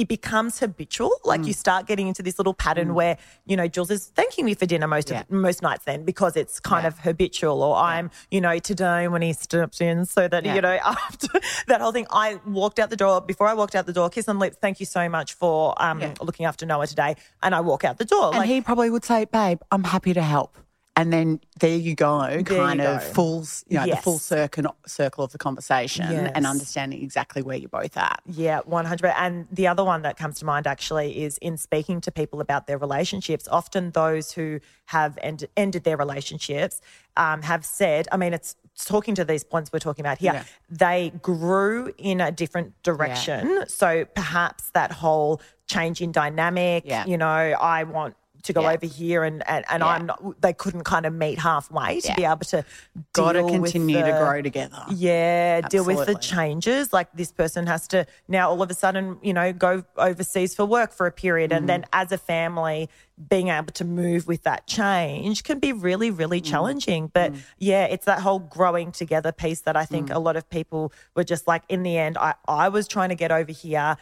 It 0.00 0.08
becomes 0.08 0.58
habitual. 0.58 1.10
Like 1.24 1.42
Mm. 1.42 1.48
you 1.48 1.52
start 1.52 1.86
getting 1.86 2.08
into 2.08 2.22
this 2.22 2.38
little 2.38 2.54
pattern 2.54 2.94
where, 2.94 3.18
you 3.44 3.54
know, 3.54 3.68
Jules 3.68 3.90
is 3.90 4.06
thanking 4.16 4.46
me 4.46 4.54
for 4.54 4.64
dinner 4.64 4.86
most 4.88 5.10
Yeah. 5.10 5.20
of 5.20 5.30
most 5.30 5.60
nights 5.60 5.84
then 5.84 6.04
because 6.06 6.36
it's 6.36 6.58
kind 6.58 6.84
Yeah. 6.84 6.88
of 6.88 6.98
habitual. 7.00 7.62
Or 7.62 7.76
I'm, 7.76 8.10
you 8.30 8.40
know, 8.40 8.58
today 8.58 9.08
when 9.08 9.20
he 9.20 9.34
steps 9.34 9.78
in 9.82 10.06
so 10.06 10.26
that, 10.26 10.46
Yeah. 10.46 10.54
you 10.54 10.62
know, 10.62 10.78
after 10.84 11.28
that 11.66 11.82
whole 11.82 11.92
thing, 11.92 12.06
I 12.10 12.40
walked 12.46 12.78
out 12.78 12.88
the 12.88 12.96
door. 12.96 13.20
Before 13.20 13.46
I 13.46 13.52
walked 13.52 13.74
out 13.74 13.84
the 13.84 13.92
door, 13.92 14.08
kiss 14.08 14.26
on 14.26 14.38
lips. 14.38 14.56
Thank 14.58 14.80
you 14.80 14.86
so 14.86 15.06
much 15.10 15.34
for 15.34 15.74
um, 15.82 16.00
Yeah. 16.00 16.14
looking 16.22 16.46
after 16.46 16.64
Noah 16.64 16.86
today. 16.86 17.16
And 17.42 17.54
I 17.54 17.60
walk 17.60 17.84
out 17.84 17.98
the 17.98 18.06
door. 18.06 18.28
And 18.28 18.38
like, 18.38 18.48
he 18.48 18.62
probably 18.62 18.88
would 18.88 19.04
say, 19.04 19.26
babe, 19.26 19.60
I'm 19.70 19.84
happy 19.84 20.14
to 20.14 20.22
help. 20.22 20.56
And 20.96 21.12
then 21.12 21.40
there 21.60 21.76
you 21.76 21.94
go, 21.94 22.20
There 22.26 22.42
kind 22.42 22.80
you 22.80 22.86
of 22.86 23.00
go. 23.00 23.06
full, 23.14 23.44
you 23.68 23.78
know, 23.78 23.86
the 23.86 23.96
full 23.96 24.18
circle 24.18 24.76
circle 24.86 25.24
of 25.24 25.32
the 25.32 25.38
conversation 25.38 26.04
Yes. 26.10 26.32
and 26.34 26.46
understanding 26.46 27.02
exactly 27.02 27.42
where 27.42 27.56
you're 27.56 27.68
both 27.70 27.96
at. 27.96 28.20
Yeah, 28.26 28.60
100. 28.64 29.12
And 29.16 29.46
the 29.52 29.66
other 29.68 29.84
one 29.84 30.02
that 30.02 30.16
comes 30.16 30.38
to 30.40 30.44
mind 30.44 30.66
actually 30.66 31.22
is 31.22 31.38
in 31.38 31.56
speaking 31.56 32.00
to 32.02 32.10
people 32.12 32.40
about 32.40 32.66
their 32.66 32.76
relationships. 32.76 33.48
Often 33.50 33.92
those 33.92 34.32
who 34.32 34.60
have 34.86 35.16
end, 35.22 35.46
ended 35.56 35.84
their 35.84 35.96
relationships 35.96 36.80
um, 37.16 37.42
have 37.42 37.64
said, 37.64 38.08
I 38.12 38.16
mean, 38.16 38.34
it's 38.34 38.56
talking 38.84 39.14
to 39.14 39.24
these 39.24 39.44
points 39.44 39.72
we're 39.72 39.78
talking 39.78 40.04
about 40.04 40.18
here, 40.18 40.32
Yeah. 40.34 40.44
they 40.70 41.12
grew 41.22 41.92
in 41.98 42.20
a 42.20 42.32
different 42.32 42.80
direction. 42.82 43.64
So 43.68 44.04
perhaps 44.06 44.70
that 44.70 44.90
whole 44.92 45.40
change 45.66 46.00
in 46.00 46.12
dynamic, 46.12 46.84
Yeah. 46.86 47.04
you 47.06 47.16
know, 47.18 47.26
I 47.28 47.84
want 47.84 48.16
to 48.44 48.52
go 48.52 48.62
Yeah. 48.62 48.72
over 48.72 48.86
here 48.86 49.24
and, 49.24 49.46
and, 49.48 49.64
and 49.70 49.80
Yeah. 49.80 49.86
I'm 49.86 50.06
not, 50.06 50.40
they 50.40 50.52
couldn't 50.52 50.84
kind 50.84 51.06
of 51.06 51.12
meet 51.12 51.38
halfway 51.38 52.00
to 52.00 52.08
Yeah. 52.08 52.14
be 52.14 52.24
able 52.24 52.38
to 52.46 52.64
Got 53.12 53.32
to 53.32 53.38
deal 53.40 53.46
with 53.60 53.72
continue 53.72 54.02
to 54.04 54.12
grow 54.12 54.42
together. 54.42 54.82
yeah, 54.90 55.60
deal 55.62 55.84
with 55.84 56.06
the 56.06 56.14
changes. 56.14 56.92
Like 56.92 57.08
this 57.14 57.32
person 57.32 57.66
has 57.66 57.86
to 57.88 58.06
now 58.28 58.50
all 58.50 58.62
of 58.62 58.70
a 58.70 58.74
sudden, 58.74 59.18
you 59.22 59.32
know, 59.32 59.52
go 59.52 59.84
overseas 59.96 60.54
for 60.54 60.64
work 60.64 60.92
for 60.92 61.06
a 61.06 61.12
period. 61.12 61.52
And 61.52 61.64
Mm. 61.64 61.68
then 61.68 61.84
as 61.92 62.12
a 62.12 62.18
family, 62.18 62.88
being 63.28 63.48
able 63.48 63.70
to 63.72 63.84
move 63.84 64.26
with 64.26 64.44
that 64.44 64.66
change 64.66 65.44
can 65.44 65.58
be 65.58 65.74
really, 65.74 66.10
really 66.10 66.40
Mm. 66.40 66.44
challenging. 66.50 67.10
But 67.12 67.34
yeah, 67.58 67.84
it's 67.84 68.06
that 68.06 68.20
whole 68.20 68.38
growing 68.38 68.92
together 68.92 69.30
piece 69.30 69.60
that 69.62 69.76
I 69.76 69.84
think 69.84 70.08
Mm. 70.08 70.14
a 70.14 70.18
lot 70.18 70.36
of 70.36 70.48
people 70.48 70.92
were 71.14 71.24
just 71.24 71.46
like, 71.46 71.62
in 71.68 71.82
the 71.82 71.98
end, 71.98 72.16
I, 72.16 72.32
I 72.48 72.70
was 72.70 72.88
trying 72.88 73.10
to 73.10 73.14
get 73.14 73.30
over 73.30 73.52
here. 73.52 73.98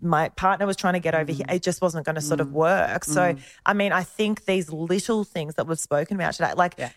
My 0.00 0.28
partner 0.30 0.66
was 0.66 0.76
trying 0.76 0.94
to 0.94 1.00
get 1.00 1.14
over 1.14 1.30
here. 1.32 1.46
Mm. 1.46 1.54
It 1.54 1.62
just 1.62 1.80
wasn't 1.80 2.04
going 2.04 2.16
to 2.16 2.20
sort 2.20 2.40
of 2.40 2.52
work. 2.52 3.04
So, 3.04 3.36
I 3.64 3.72
mean, 3.74 3.92
I 3.92 4.02
think 4.02 4.44
these 4.46 4.72
little 4.72 5.22
things 5.24 5.54
that 5.54 5.66
we've 5.66 5.78
spoken 5.78 6.16
about 6.16 6.34
today, 6.34 6.52
like 6.56 6.74
Yeah. 6.78 6.90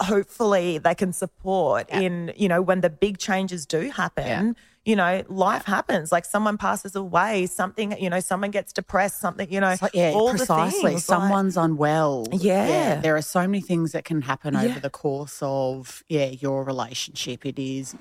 hopefully 0.00 0.78
they 0.78 0.94
can 0.94 1.12
support 1.12 1.88
in, 1.90 2.32
you 2.36 2.48
know, 2.48 2.62
when 2.62 2.80
the 2.80 2.90
big 2.90 3.18
changes 3.18 3.66
do 3.66 3.90
happen, 3.90 4.56
you 4.84 4.96
know, 4.96 5.22
life 5.28 5.64
happens. 5.64 6.10
Like 6.12 6.24
someone 6.24 6.56
passes 6.56 6.96
away, 6.96 7.46
something, 7.46 8.00
you 8.00 8.08
know, 8.08 8.20
someone 8.20 8.50
gets 8.50 8.72
depressed, 8.72 9.20
something, 9.20 9.52
you 9.52 9.60
know, 9.60 9.74
So, 9.76 9.88
yeah, 9.92 10.12
all 10.14 10.30
precisely. 10.30 10.64
the 10.80 10.88
things. 10.88 11.08
like- 11.08 11.20
Someone's 11.20 11.56
unwell. 11.56 12.26
Yeah. 12.32 13.00
There 13.00 13.16
are 13.16 13.22
so 13.22 13.40
many 13.42 13.60
things 13.60 13.92
that 13.92 14.04
can 14.04 14.22
happen 14.22 14.54
Yeah. 14.54 14.62
over 14.62 14.80
the 14.80 14.90
course 14.90 15.38
of, 15.42 16.02
yeah, 16.08 16.26
your 16.26 16.64
relationship. 16.64 17.44
It 17.44 17.58
is 17.58 17.94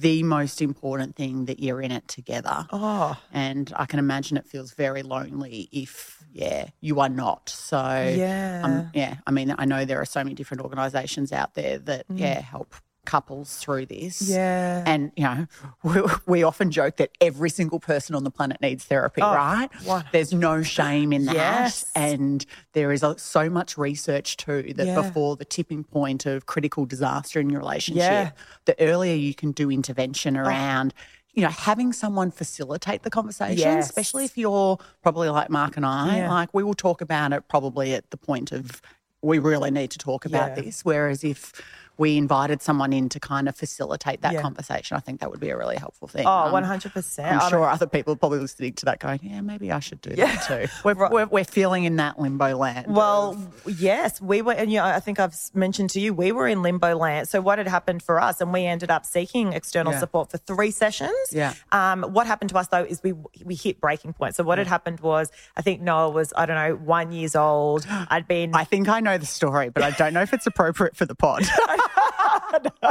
the 0.00 0.22
most 0.22 0.60
important 0.62 1.16
thing 1.16 1.46
that 1.46 1.58
you're 1.60 1.80
in 1.80 1.90
it 1.90 2.06
together. 2.08 2.66
oh, 2.72 3.16
And 3.32 3.72
I 3.76 3.86
can 3.86 3.98
imagine 3.98 4.36
it 4.36 4.46
feels 4.46 4.72
very 4.72 5.02
lonely 5.02 5.68
if, 5.72 6.22
yeah, 6.32 6.68
you 6.80 7.00
are 7.00 7.08
not. 7.08 7.48
So, 7.48 7.78
Yeah. 8.16 8.60
um, 8.64 8.90
yeah. 8.94 9.16
I 9.26 9.30
mean, 9.30 9.54
I 9.56 9.64
know 9.64 9.84
there 9.84 10.00
are 10.00 10.04
so 10.06 10.22
many 10.22 10.34
different 10.34 10.62
organisations 10.62 11.32
out 11.32 11.54
there 11.54 11.78
that, 11.78 12.06
Mm. 12.08 12.18
yeah, 12.20 12.40
help 12.40 12.74
couples 13.06 13.56
through 13.56 13.86
this. 13.86 14.20
Yeah. 14.20 14.82
And, 14.86 15.12
you 15.16 15.24
know, 15.24 15.46
we, 15.82 16.02
we 16.26 16.42
often 16.42 16.70
joke 16.70 16.96
that 16.96 17.10
every 17.20 17.48
single 17.50 17.80
person 17.80 18.14
on 18.14 18.24
the 18.24 18.30
planet 18.30 18.60
needs 18.60 18.84
therapy, 18.84 19.22
oh, 19.22 19.34
right? 19.34 19.68
what- 19.84 20.06
There's 20.12 20.32
no 20.32 20.62
shame 20.62 21.12
in 21.12 21.24
that. 21.26 21.34
Yes. 21.34 21.90
And 21.94 22.44
there 22.72 22.92
is 22.92 23.04
so 23.16 23.48
much 23.48 23.78
research 23.78 24.36
too 24.36 24.72
that 24.76 24.86
Yeah. 24.86 25.00
before 25.00 25.36
the 25.36 25.44
tipping 25.44 25.84
point 25.84 26.26
of 26.26 26.46
critical 26.46 26.84
disaster 26.84 27.40
in 27.40 27.48
your 27.48 27.60
relationship, 27.60 28.02
Yeah. 28.02 28.30
Oh. 28.34 28.40
the 28.66 28.80
earlier 28.80 29.14
you 29.14 29.34
can 29.34 29.52
do 29.52 29.70
intervention 29.70 30.36
oh. 30.36 30.42
around, 30.42 30.92
you 31.32 31.42
know, 31.42 31.48
having 31.50 31.92
someone 31.92 32.30
facilitate 32.30 33.02
the 33.02 33.10
conversation, 33.10 33.58
Yes. 33.58 33.86
especially 33.86 34.24
if 34.24 34.36
you're 34.38 34.78
probably 35.02 35.28
like 35.28 35.50
Mark 35.50 35.76
and 35.76 35.84
I, 35.86 36.18
Yeah. 36.18 36.32
like 36.32 36.52
we 36.52 36.62
will 36.62 36.74
talk 36.74 37.00
about 37.00 37.32
it 37.32 37.46
probably 37.48 37.94
at 37.94 38.10
the 38.10 38.16
point 38.16 38.52
of 38.52 38.80
we 39.22 39.38
really 39.38 39.70
need 39.70 39.90
to 39.90 39.98
talk 39.98 40.24
about 40.24 40.56
Yeah. 40.56 40.62
this. 40.64 40.84
Whereas 40.84 41.24
if 41.24 41.60
we 41.98 42.16
invited 42.16 42.60
someone 42.62 42.92
in 42.92 43.08
to 43.08 43.18
kind 43.20 43.48
of 43.48 43.56
facilitate 43.56 44.20
that 44.22 44.34
Yeah. 44.34 44.42
conversation, 44.42 44.96
I 44.96 45.00
think 45.00 45.20
that 45.20 45.30
would 45.30 45.40
be 45.40 45.50
a 45.50 45.56
really 45.56 45.76
helpful 45.76 46.08
thing. 46.08 46.26
oh, 46.26 46.30
Um, 46.30 46.52
100%. 46.52 47.24
I'm 47.32 47.40
I 47.40 47.48
sure 47.48 47.64
other 47.68 47.86
people 47.86 48.12
are 48.12 48.16
probably 48.16 48.38
listening 48.38 48.74
to 48.74 48.84
that 48.86 48.98
going, 49.00 49.20
yeah, 49.22 49.40
maybe 49.40 49.72
I 49.72 49.80
should 49.80 50.00
do 50.00 50.12
Yeah. 50.16 50.26
that 50.36 50.42
too. 50.46 50.72
We're, 50.84 51.08
we're, 51.10 51.26
we're 51.26 51.44
feeling 51.44 51.84
in 51.84 51.96
that 51.96 52.18
limbo 52.18 52.56
land. 52.56 52.86
Well, 52.94 53.36
yes, 53.66 54.20
we 54.20 54.42
were, 54.42 54.52
and 54.52 54.70
you 54.70 54.78
know, 54.78 54.84
I 54.84 55.00
think 55.00 55.18
I've 55.18 55.34
mentioned 55.54 55.90
to 55.90 56.00
you, 56.00 56.12
we 56.14 56.32
were 56.32 56.46
in 56.46 56.62
limbo 56.62 56.94
land. 56.96 57.28
So 57.28 57.40
what 57.40 57.58
had 57.58 57.66
happened 57.68 58.02
for 58.02 58.20
us, 58.20 58.40
and 58.40 58.52
we 58.52 58.66
ended 58.66 58.90
up 58.90 59.06
seeking 59.06 59.52
external 59.52 59.92
Yeah. 59.92 60.00
support 60.00 60.30
for 60.30 60.38
three 60.38 60.70
sessions. 60.70 61.12
Yeah. 61.32 61.54
Um, 61.72 62.02
what 62.02 62.26
happened 62.26 62.50
to 62.50 62.58
us 62.58 62.68
though 62.68 62.84
is 62.84 63.02
we 63.02 63.12
we 63.44 63.54
hit 63.54 63.80
breaking 63.80 64.12
point. 64.12 64.34
So 64.34 64.44
what 64.44 64.58
had 64.58 64.66
happened 64.66 65.00
was, 65.00 65.30
I 65.56 65.62
think 65.62 65.80
Noah 65.80 66.10
was, 66.10 66.32
I 66.36 66.46
don't 66.46 66.56
know, 66.56 66.74
one 66.76 67.12
years 67.12 67.34
old. 67.34 67.86
I'd 68.10 68.28
been. 68.28 68.54
I 68.54 68.64
think 68.64 68.88
I 68.88 69.00
know 69.00 69.18
the 69.18 69.26
story, 69.26 69.70
but 69.70 69.82
I 69.82 69.90
don't 69.92 70.12
know 70.12 70.22
if 70.22 70.32
it's 70.34 70.46
appropriate 70.46 70.96
for 70.96 71.06
the 71.06 71.14
pod. 71.14 71.44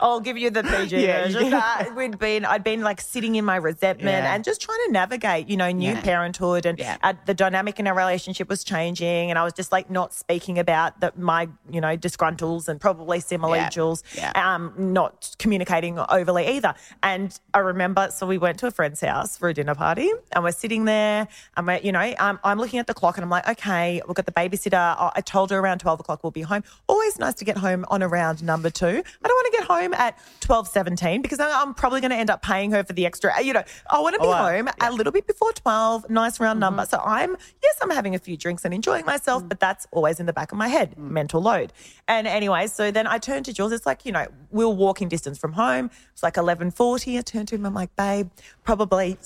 I'll 0.00 0.20
give 0.20 0.36
you 0.36 0.50
the 0.50 0.62
PG 0.62 1.04
Yeah, 1.06 1.24
version. 1.24 1.46
yeah. 1.50 1.88
We'd 1.94 2.18
been, 2.18 2.44
I'd 2.44 2.64
been 2.64 2.82
like 2.82 3.00
sitting 3.00 3.36
in 3.36 3.44
my 3.44 3.56
resentment 3.56 4.08
Yeah. 4.24 4.34
and 4.34 4.44
just 4.44 4.60
trying 4.60 4.78
to 4.86 4.92
navigate, 4.92 5.48
you 5.48 5.56
know, 5.56 5.70
new 5.70 5.92
Yeah. 5.92 6.00
parenthood, 6.02 6.66
and 6.66 6.80
uh, 7.02 7.14
the 7.26 7.34
dynamic 7.34 7.78
in 7.80 7.86
our 7.86 7.94
relationship 7.94 8.48
was 8.48 8.64
changing, 8.64 9.30
and 9.30 9.38
I 9.38 9.44
was 9.44 9.52
just 9.52 9.72
like 9.72 9.90
not 9.90 10.12
speaking 10.12 10.58
about 10.58 11.00
the, 11.00 11.12
my, 11.16 11.48
you 11.70 11.80
know, 11.80 11.96
disgruntles 11.96 12.68
and 12.68 12.80
probably 12.80 13.20
similar 13.20 13.56
Yeah. 13.56 13.68
Jules, 13.70 14.02
Yeah. 14.14 14.32
um, 14.34 14.72
not 14.76 15.34
communicating 15.38 15.98
overly 15.98 16.48
either. 16.48 16.74
And 17.02 17.38
I 17.54 17.58
remember, 17.60 18.10
so 18.10 18.26
we 18.26 18.38
went 18.38 18.58
to 18.60 18.66
a 18.66 18.70
friend's 18.70 19.00
house 19.00 19.38
for 19.38 19.48
a 19.48 19.54
dinner 19.54 19.74
party, 19.74 20.10
and 20.32 20.44
we're 20.44 20.52
sitting 20.52 20.84
there, 20.84 21.28
and 21.56 21.66
we're, 21.66 21.78
you 21.78 21.92
know, 21.92 22.14
um, 22.18 22.38
I'm 22.44 22.58
looking 22.58 22.78
at 22.78 22.86
the 22.86 22.94
clock, 22.94 23.16
and 23.16 23.24
I'm 23.24 23.30
like, 23.30 23.48
okay, 23.48 24.02
we've 24.06 24.14
got 24.14 24.26
the 24.26 24.32
babysitter. 24.32 25.12
I 25.14 25.20
told 25.22 25.50
her 25.50 25.58
around 25.58 25.78
12 25.78 26.00
o'clock 26.00 26.22
we'll 26.22 26.30
be 26.30 26.42
home. 26.42 26.62
Always 26.88 27.18
nice 27.18 27.34
to 27.34 27.44
get 27.44 27.56
home 27.58 27.83
on 27.88 28.02
around 28.02 28.42
number 28.42 28.70
two. 28.70 28.86
I 28.86 28.92
don't 28.92 29.02
want 29.36 29.52
to 29.52 29.58
get 29.58 29.64
home 29.64 29.94
at 29.94 30.18
12:17 30.40 31.22
because 31.22 31.40
I'm 31.40 31.74
probably 31.74 32.00
going 32.00 32.10
to 32.10 32.16
end 32.16 32.30
up 32.30 32.42
paying 32.42 32.70
her 32.72 32.84
for 32.84 32.92
the 32.92 33.06
extra. 33.06 33.40
You 33.42 33.52
know, 33.52 33.64
I 33.90 34.00
want 34.00 34.14
to 34.14 34.20
be 34.20 34.26
Oh, 34.26 34.30
wow. 34.30 34.50
home 34.50 34.68
a 34.80 34.92
little 34.92 35.12
bit 35.12 35.26
before 35.26 35.52
12. 35.52 36.10
Nice 36.10 36.40
round 36.40 36.60
number. 36.60 36.82
Mm-hmm. 36.82 36.90
So 36.90 37.02
I'm 37.04 37.36
yes, 37.62 37.78
I'm 37.82 37.90
having 37.90 38.14
a 38.14 38.18
few 38.18 38.36
drinks 38.36 38.64
and 38.64 38.74
enjoying 38.74 39.04
myself, 39.04 39.44
mm. 39.44 39.48
but 39.48 39.60
that's 39.60 39.86
always 39.92 40.20
in 40.20 40.26
the 40.26 40.32
back 40.32 40.52
of 40.52 40.58
my 40.58 40.68
head, 40.68 40.94
mm. 40.96 41.10
mental 41.10 41.40
load. 41.40 41.72
And 42.08 42.26
anyway, 42.26 42.66
so 42.66 42.90
then 42.90 43.06
I 43.06 43.18
turned 43.18 43.44
to 43.46 43.52
Jules. 43.52 43.72
It's 43.72 43.86
like 43.86 44.04
you 44.04 44.12
know, 44.12 44.26
we 44.50 44.64
we're 44.64 44.74
walking 44.74 45.08
distance 45.08 45.38
from 45.38 45.52
home. 45.52 45.90
It's 46.12 46.22
like 46.22 46.34
11:40. 46.34 47.18
I 47.18 47.22
turned 47.22 47.48
to 47.48 47.54
him. 47.54 47.66
I'm 47.66 47.74
like, 47.74 47.94
babe, 47.96 48.30
probably 48.62 49.18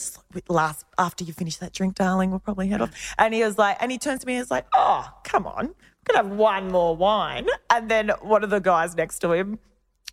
last 0.48 0.84
after 0.98 1.24
you 1.24 1.32
finish 1.32 1.56
that 1.58 1.72
drink, 1.72 1.94
darling, 1.94 2.30
we'll 2.30 2.40
probably 2.40 2.68
head 2.68 2.80
off. 2.80 3.14
And 3.18 3.32
he 3.32 3.42
was 3.42 3.56
like, 3.58 3.76
and 3.80 3.90
he 3.90 3.98
turns 3.98 4.20
to 4.20 4.26
me 4.26 4.34
and 4.34 4.42
he's 4.42 4.50
like, 4.50 4.66
oh, 4.72 5.08
come 5.24 5.46
on. 5.46 5.74
Could 6.04 6.16
have 6.16 6.28
one 6.28 6.70
more 6.70 6.96
wine. 6.96 7.48
And 7.70 7.90
then 7.90 8.10
one 8.22 8.42
of 8.44 8.50
the 8.50 8.60
guys 8.60 8.96
next 8.96 9.18
to 9.20 9.32
him 9.32 9.58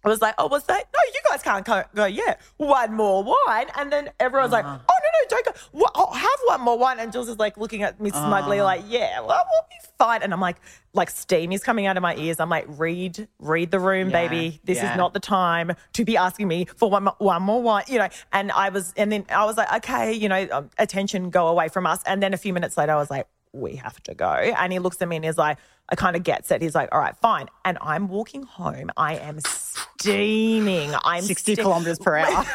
was 0.10 0.22
like, 0.22 0.36
oh, 0.38 0.48
what's 0.48 0.66
that? 0.66 0.88
No, 0.94 1.00
you 1.14 1.20
guys 1.30 1.42
can't 1.42 1.66
go, 1.66 1.84
go 1.94 2.06
yet. 2.06 2.42
One 2.58 2.94
more 2.94 3.24
wine. 3.24 3.68
And 3.78 3.92
then 3.92 4.10
everyone's 4.20 4.52
like, 4.52 4.66
oh, 4.66 4.70
no, 4.70 4.78
no, 4.78 5.28
don't 5.30 5.46
go. 5.46 5.86
I'll 5.96 6.14
have 6.14 6.40
one 6.46 6.62
more 6.62 6.78
wine. 6.78 7.00
And 7.00 7.12
Jules 7.12 7.30
is 7.30 7.38
like 7.38 7.58
looking 7.58 7.84
at 7.84 8.00
me 8.00 8.12
smugly, 8.12 8.62
like, 8.62 8.84
yeah, 8.88 9.20
well, 9.20 9.44
we'll 9.50 9.68
be 9.70 9.88
fine. 9.98 10.22
And 10.22 10.34
I'm 10.34 10.42
like, 10.42 10.58
like 10.94 11.10
steam 11.10 11.52
is 11.52 11.64
coming 11.64 11.88
out 11.88 11.98
of 11.98 12.04
my 12.04 12.16
ears. 12.16 12.40
I'm 12.40 12.50
like, 12.50 12.66
read, 12.68 13.28
read 13.40 13.72
the 13.72 13.80
room, 13.80 14.10
Yeah, 14.10 14.28
baby. 14.28 14.62
This 14.64 14.78
yeah. 14.78 14.92
is 14.92 14.98
not 14.98 15.14
the 15.14 15.20
time 15.20 15.74
to 15.94 16.06
be 16.06 16.18
asking 16.18 16.48
me 16.48 16.66
for 16.66 16.90
one, 16.90 17.08
one 17.18 17.42
more 17.42 17.62
wine, 17.62 17.86
you 17.88 17.98
know. 17.98 18.10
And 18.32 18.52
I 18.52 18.70
was, 18.70 18.94
and 18.96 19.12
then 19.12 19.26
I 19.30 19.46
was 19.46 19.58
like, 19.58 19.72
okay, 19.78 20.14
you 20.14 20.30
know, 20.30 20.48
um, 20.52 20.70
attention, 20.78 21.30
go 21.30 21.48
away 21.48 21.70
from 21.70 21.88
us. 21.88 22.02
And 22.06 22.22
then 22.22 22.34
a 22.34 22.38
few 22.38 22.54
minutes 22.54 22.78
later, 22.78 22.92
I 22.92 22.98
was 22.98 23.10
like, 23.10 23.28
we 23.54 23.78
have 23.78 24.02
to 24.04 24.14
go. 24.14 24.28
And 24.28 24.72
he 24.72 24.80
looks 24.80 25.02
at 25.02 25.08
me 25.08 25.16
and 25.16 25.26
he's 25.26 25.38
like, 25.38 25.58
I 25.90 25.96
kind 25.96 26.16
of 26.16 26.24
gets 26.24 26.50
it. 26.52 26.62
He's 26.62 26.74
like, 26.74 26.90
all 26.92 27.00
right, 27.00 27.16
fine. 27.18 27.48
And 27.64 27.78
I'm 27.80 28.08
walking 28.08 28.44
home. 28.44 28.90
I 28.98 29.18
am 29.18 29.40
steaming. 29.42 30.92
I'm 31.04 31.22
60 31.24 31.54
ste- 31.54 31.60
kilometres 31.60 32.00
per 32.00 32.18
hour. 32.18 32.46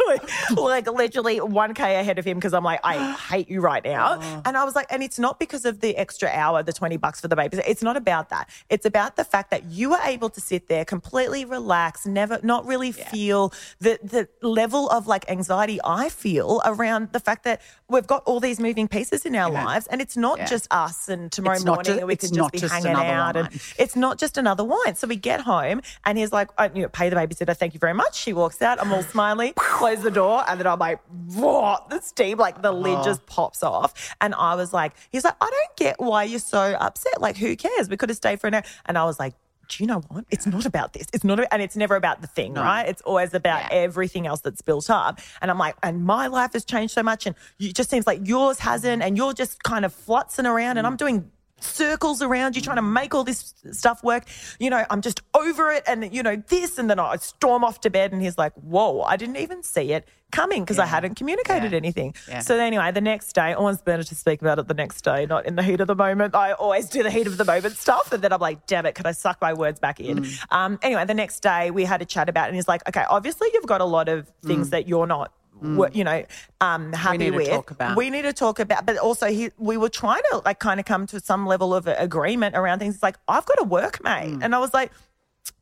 like 0.56 0.86
literally 0.90 1.38
1K 1.38 2.00
ahead 2.00 2.18
of 2.18 2.24
him 2.24 2.38
because 2.38 2.52
I'm 2.52 2.64
like, 2.64 2.80
I 2.84 3.12
hate 3.12 3.48
you 3.48 3.60
right 3.60 3.82
now. 3.84 4.18
Oh. 4.20 4.42
And 4.44 4.56
I 4.56 4.64
was 4.64 4.74
like, 4.74 4.86
and 4.90 5.02
it's 5.02 5.18
not 5.18 5.38
because 5.38 5.64
of 5.64 5.80
the 5.80 5.96
extra 5.96 6.28
hour, 6.28 6.62
the 6.62 6.72
20 6.72 6.96
bucks 6.96 7.20
for 7.20 7.28
the 7.28 7.36
baby. 7.36 7.58
It's 7.66 7.82
not 7.82 7.96
about 7.96 8.30
that. 8.30 8.48
It's 8.68 8.84
about 8.84 9.16
the 9.16 9.24
fact 9.24 9.50
that 9.50 9.64
you 9.70 9.90
were 9.90 10.00
able 10.04 10.30
to 10.30 10.40
sit 10.40 10.68
there 10.68 10.84
completely 10.84 11.44
relaxed, 11.44 12.06
never, 12.06 12.40
not 12.42 12.66
really 12.66 12.92
feel 12.92 13.52
the, 13.80 13.98
the 14.02 14.28
level 14.46 14.88
of 14.90 15.06
like 15.06 15.30
anxiety 15.30 15.78
I 15.84 16.08
feel 16.08 16.60
around 16.64 17.12
the 17.12 17.20
fact 17.20 17.44
that 17.44 17.62
we've 17.88 18.06
got 18.06 18.22
all 18.24 18.40
these 18.40 18.58
moving 18.58 18.88
pieces 18.88 19.24
in 19.24 19.36
our 19.36 19.50
lives. 19.50 19.86
And 19.86 20.00
it's 20.00 20.16
not 20.16 20.38
Yeah. 20.38 20.46
just 20.46 20.66
us 20.72 21.08
and 21.08 21.30
tomorrow 21.30 21.56
It's 21.56 21.64
morning 21.64 22.06
we 22.06 22.14
it's 22.14 22.26
can 22.28 22.34
just 22.36 22.52
be 22.52 22.58
just 22.58 22.71
hanging 22.72 22.90
another 22.90 23.08
out. 23.08 23.36
And 23.36 23.48
it's 23.78 23.96
not 23.96 24.18
just 24.18 24.38
another 24.38 24.64
wine. 24.64 24.94
So 24.94 25.06
we 25.06 25.16
get 25.16 25.40
home 25.40 25.82
and 26.04 26.18
he's 26.18 26.32
like, 26.32 26.50
I, 26.58 26.70
you 26.74 26.82
know, 26.82 26.88
pay 26.88 27.08
the 27.08 27.16
babysitter. 27.16 27.56
Thank 27.56 27.74
you 27.74 27.80
very 27.80 27.94
much. 27.94 28.16
She 28.16 28.32
walks 28.32 28.60
out. 28.62 28.80
I'm 28.80 28.92
all 28.92 29.02
smiley, 29.02 29.52
close 29.56 30.02
the 30.02 30.10
door. 30.10 30.44
And 30.48 30.58
then 30.58 30.66
I'm 30.66 30.78
like, 30.78 31.00
what? 31.34 31.90
The 31.90 32.00
steam, 32.00 32.38
like 32.38 32.62
the 32.62 32.72
lid 32.72 32.98
oh. 32.98 33.04
just 33.04 33.26
pops 33.26 33.62
off. 33.62 34.14
And 34.20 34.34
I 34.34 34.54
was 34.54 34.72
like, 34.72 34.92
he's 35.10 35.24
like, 35.24 35.36
I 35.40 35.50
don't 35.50 35.76
get 35.76 36.00
why 36.00 36.24
you're 36.24 36.38
so 36.38 36.76
upset. 36.78 37.20
Like, 37.20 37.36
who 37.36 37.56
cares? 37.56 37.88
We 37.88 37.96
could 37.96 38.08
have 38.08 38.16
stayed 38.16 38.40
for 38.40 38.46
an 38.46 38.54
hour. 38.54 38.62
And 38.86 38.98
I 38.98 39.04
was 39.04 39.18
like, 39.18 39.34
do 39.68 39.82
you 39.82 39.86
know 39.86 40.00
what? 40.08 40.24
It's 40.30 40.46
not 40.46 40.66
about 40.66 40.92
this. 40.92 41.06
It's 41.12 41.24
not, 41.24 41.38
about, 41.38 41.48
and 41.50 41.62
it's 41.62 41.76
never 41.76 41.96
about 41.96 42.20
the 42.20 42.26
thing, 42.26 42.54
right? 42.54 42.86
It's 42.86 43.00
always 43.02 43.32
about 43.32 43.62
Yeah. 43.62 43.78
everything 43.78 44.26
else 44.26 44.40
that's 44.40 44.60
built 44.60 44.90
up. 44.90 45.20
And 45.40 45.50
I'm 45.50 45.58
like, 45.58 45.76
and 45.82 46.04
my 46.04 46.26
life 46.26 46.52
has 46.52 46.64
changed 46.64 46.92
so 46.92 47.02
much, 47.02 47.26
and 47.26 47.34
it 47.58 47.74
just 47.74 47.88
seems 47.88 48.06
like 48.06 48.20
yours 48.26 48.58
hasn't, 48.58 49.02
and 49.02 49.16
you're 49.16 49.32
just 49.32 49.62
kind 49.62 49.84
of 49.84 49.94
flutzing 49.94 50.44
around, 50.46 50.78
and 50.78 50.84
mm. 50.84 50.90
I'm 50.90 50.96
doing 50.96 51.30
circles 51.62 52.22
around 52.22 52.56
you 52.56 52.62
trying 52.62 52.76
to 52.76 52.82
make 52.82 53.14
all 53.14 53.24
this 53.24 53.54
stuff 53.72 54.02
work. 54.02 54.24
You 54.58 54.70
know, 54.70 54.84
I'm 54.90 55.00
just 55.00 55.20
over 55.34 55.70
it 55.70 55.82
and, 55.86 56.12
you 56.14 56.22
know, 56.22 56.36
this. 56.48 56.78
And 56.78 56.88
then 56.90 56.98
I 56.98 57.16
storm 57.16 57.64
off 57.64 57.80
to 57.82 57.90
bed 57.90 58.12
and 58.12 58.20
he's 58.22 58.38
like, 58.38 58.52
whoa, 58.54 59.02
I 59.02 59.16
didn't 59.16 59.36
even 59.36 59.62
see 59.62 59.92
it 59.92 60.06
coming 60.30 60.62
because 60.62 60.78
I 60.78 60.86
hadn't 60.86 61.16
communicated 61.16 61.72
Yeah. 61.72 61.76
anything. 61.76 62.14
Yeah. 62.26 62.40
So 62.40 62.58
anyway, 62.58 62.90
the 62.90 63.02
next 63.02 63.34
day, 63.34 63.52
always 63.52 63.82
better 63.82 64.02
to 64.02 64.14
speak 64.14 64.40
about 64.40 64.58
it 64.58 64.66
the 64.66 64.72
next 64.74 65.02
day, 65.02 65.26
not 65.26 65.44
in 65.44 65.56
the 65.56 65.62
heat 65.62 65.80
of 65.80 65.88
the 65.88 65.94
moment. 65.94 66.34
I 66.34 66.52
always 66.52 66.88
do 66.88 67.02
the 67.02 67.10
heat 67.10 67.26
of 67.26 67.36
the 67.36 67.44
moment 67.44 67.76
stuff. 67.76 68.12
And 68.12 68.22
then 68.22 68.32
I'm 68.32 68.40
like, 68.40 68.66
damn 68.66 68.86
it, 68.86 68.94
could 68.94 69.06
I 69.06 69.12
suck 69.12 69.38
my 69.42 69.52
words 69.52 69.78
back 69.78 70.00
in? 70.00 70.20
Mm. 70.24 70.38
Um, 70.50 70.78
anyway, 70.82 71.04
the 71.04 71.12
next 71.14 71.40
day 71.40 71.70
we 71.70 71.84
had 71.84 72.00
a 72.00 72.06
chat 72.06 72.28
about 72.30 72.44
it 72.44 72.48
and 72.48 72.56
he's 72.56 72.68
like, 72.68 72.86
okay, 72.88 73.04
obviously 73.10 73.48
you've 73.52 73.66
got 73.66 73.80
a 73.82 73.84
lot 73.84 74.08
of 74.08 74.30
things 74.44 74.70
that 74.70 74.88
you're 74.88 75.06
not. 75.06 75.32
Wo- 75.62 75.88
You 75.92 76.04
know, 76.04 76.24
um, 76.60 76.92
happy 76.92 77.16
Mm. 77.16 77.20
need 77.20 77.30
to 77.30 77.36
with. 77.36 77.48
talk 77.48 77.70
about. 77.70 77.96
We 77.96 78.10
need 78.10 78.22
to 78.22 78.32
talk 78.32 78.58
about, 78.58 78.84
but 78.86 78.96
also 78.98 79.26
he, 79.28 79.50
we 79.58 79.76
were 79.76 79.88
trying 79.88 80.22
to 80.30 80.42
like 80.44 80.58
kind 80.58 80.78
of 80.80 80.86
come 80.86 81.06
to 81.08 81.20
some 81.20 81.46
level 81.46 81.74
of 81.74 81.86
agreement 81.86 82.56
around 82.56 82.78
things. 82.80 82.94
It's 82.94 83.02
like 83.02 83.16
I've 83.28 83.46
got 83.46 83.58
to 83.58 83.64
work, 83.64 84.02
mate, 84.02 84.32
Mm. 84.34 84.42
and 84.44 84.54
I 84.54 84.58
was 84.58 84.74
like, 84.74 84.90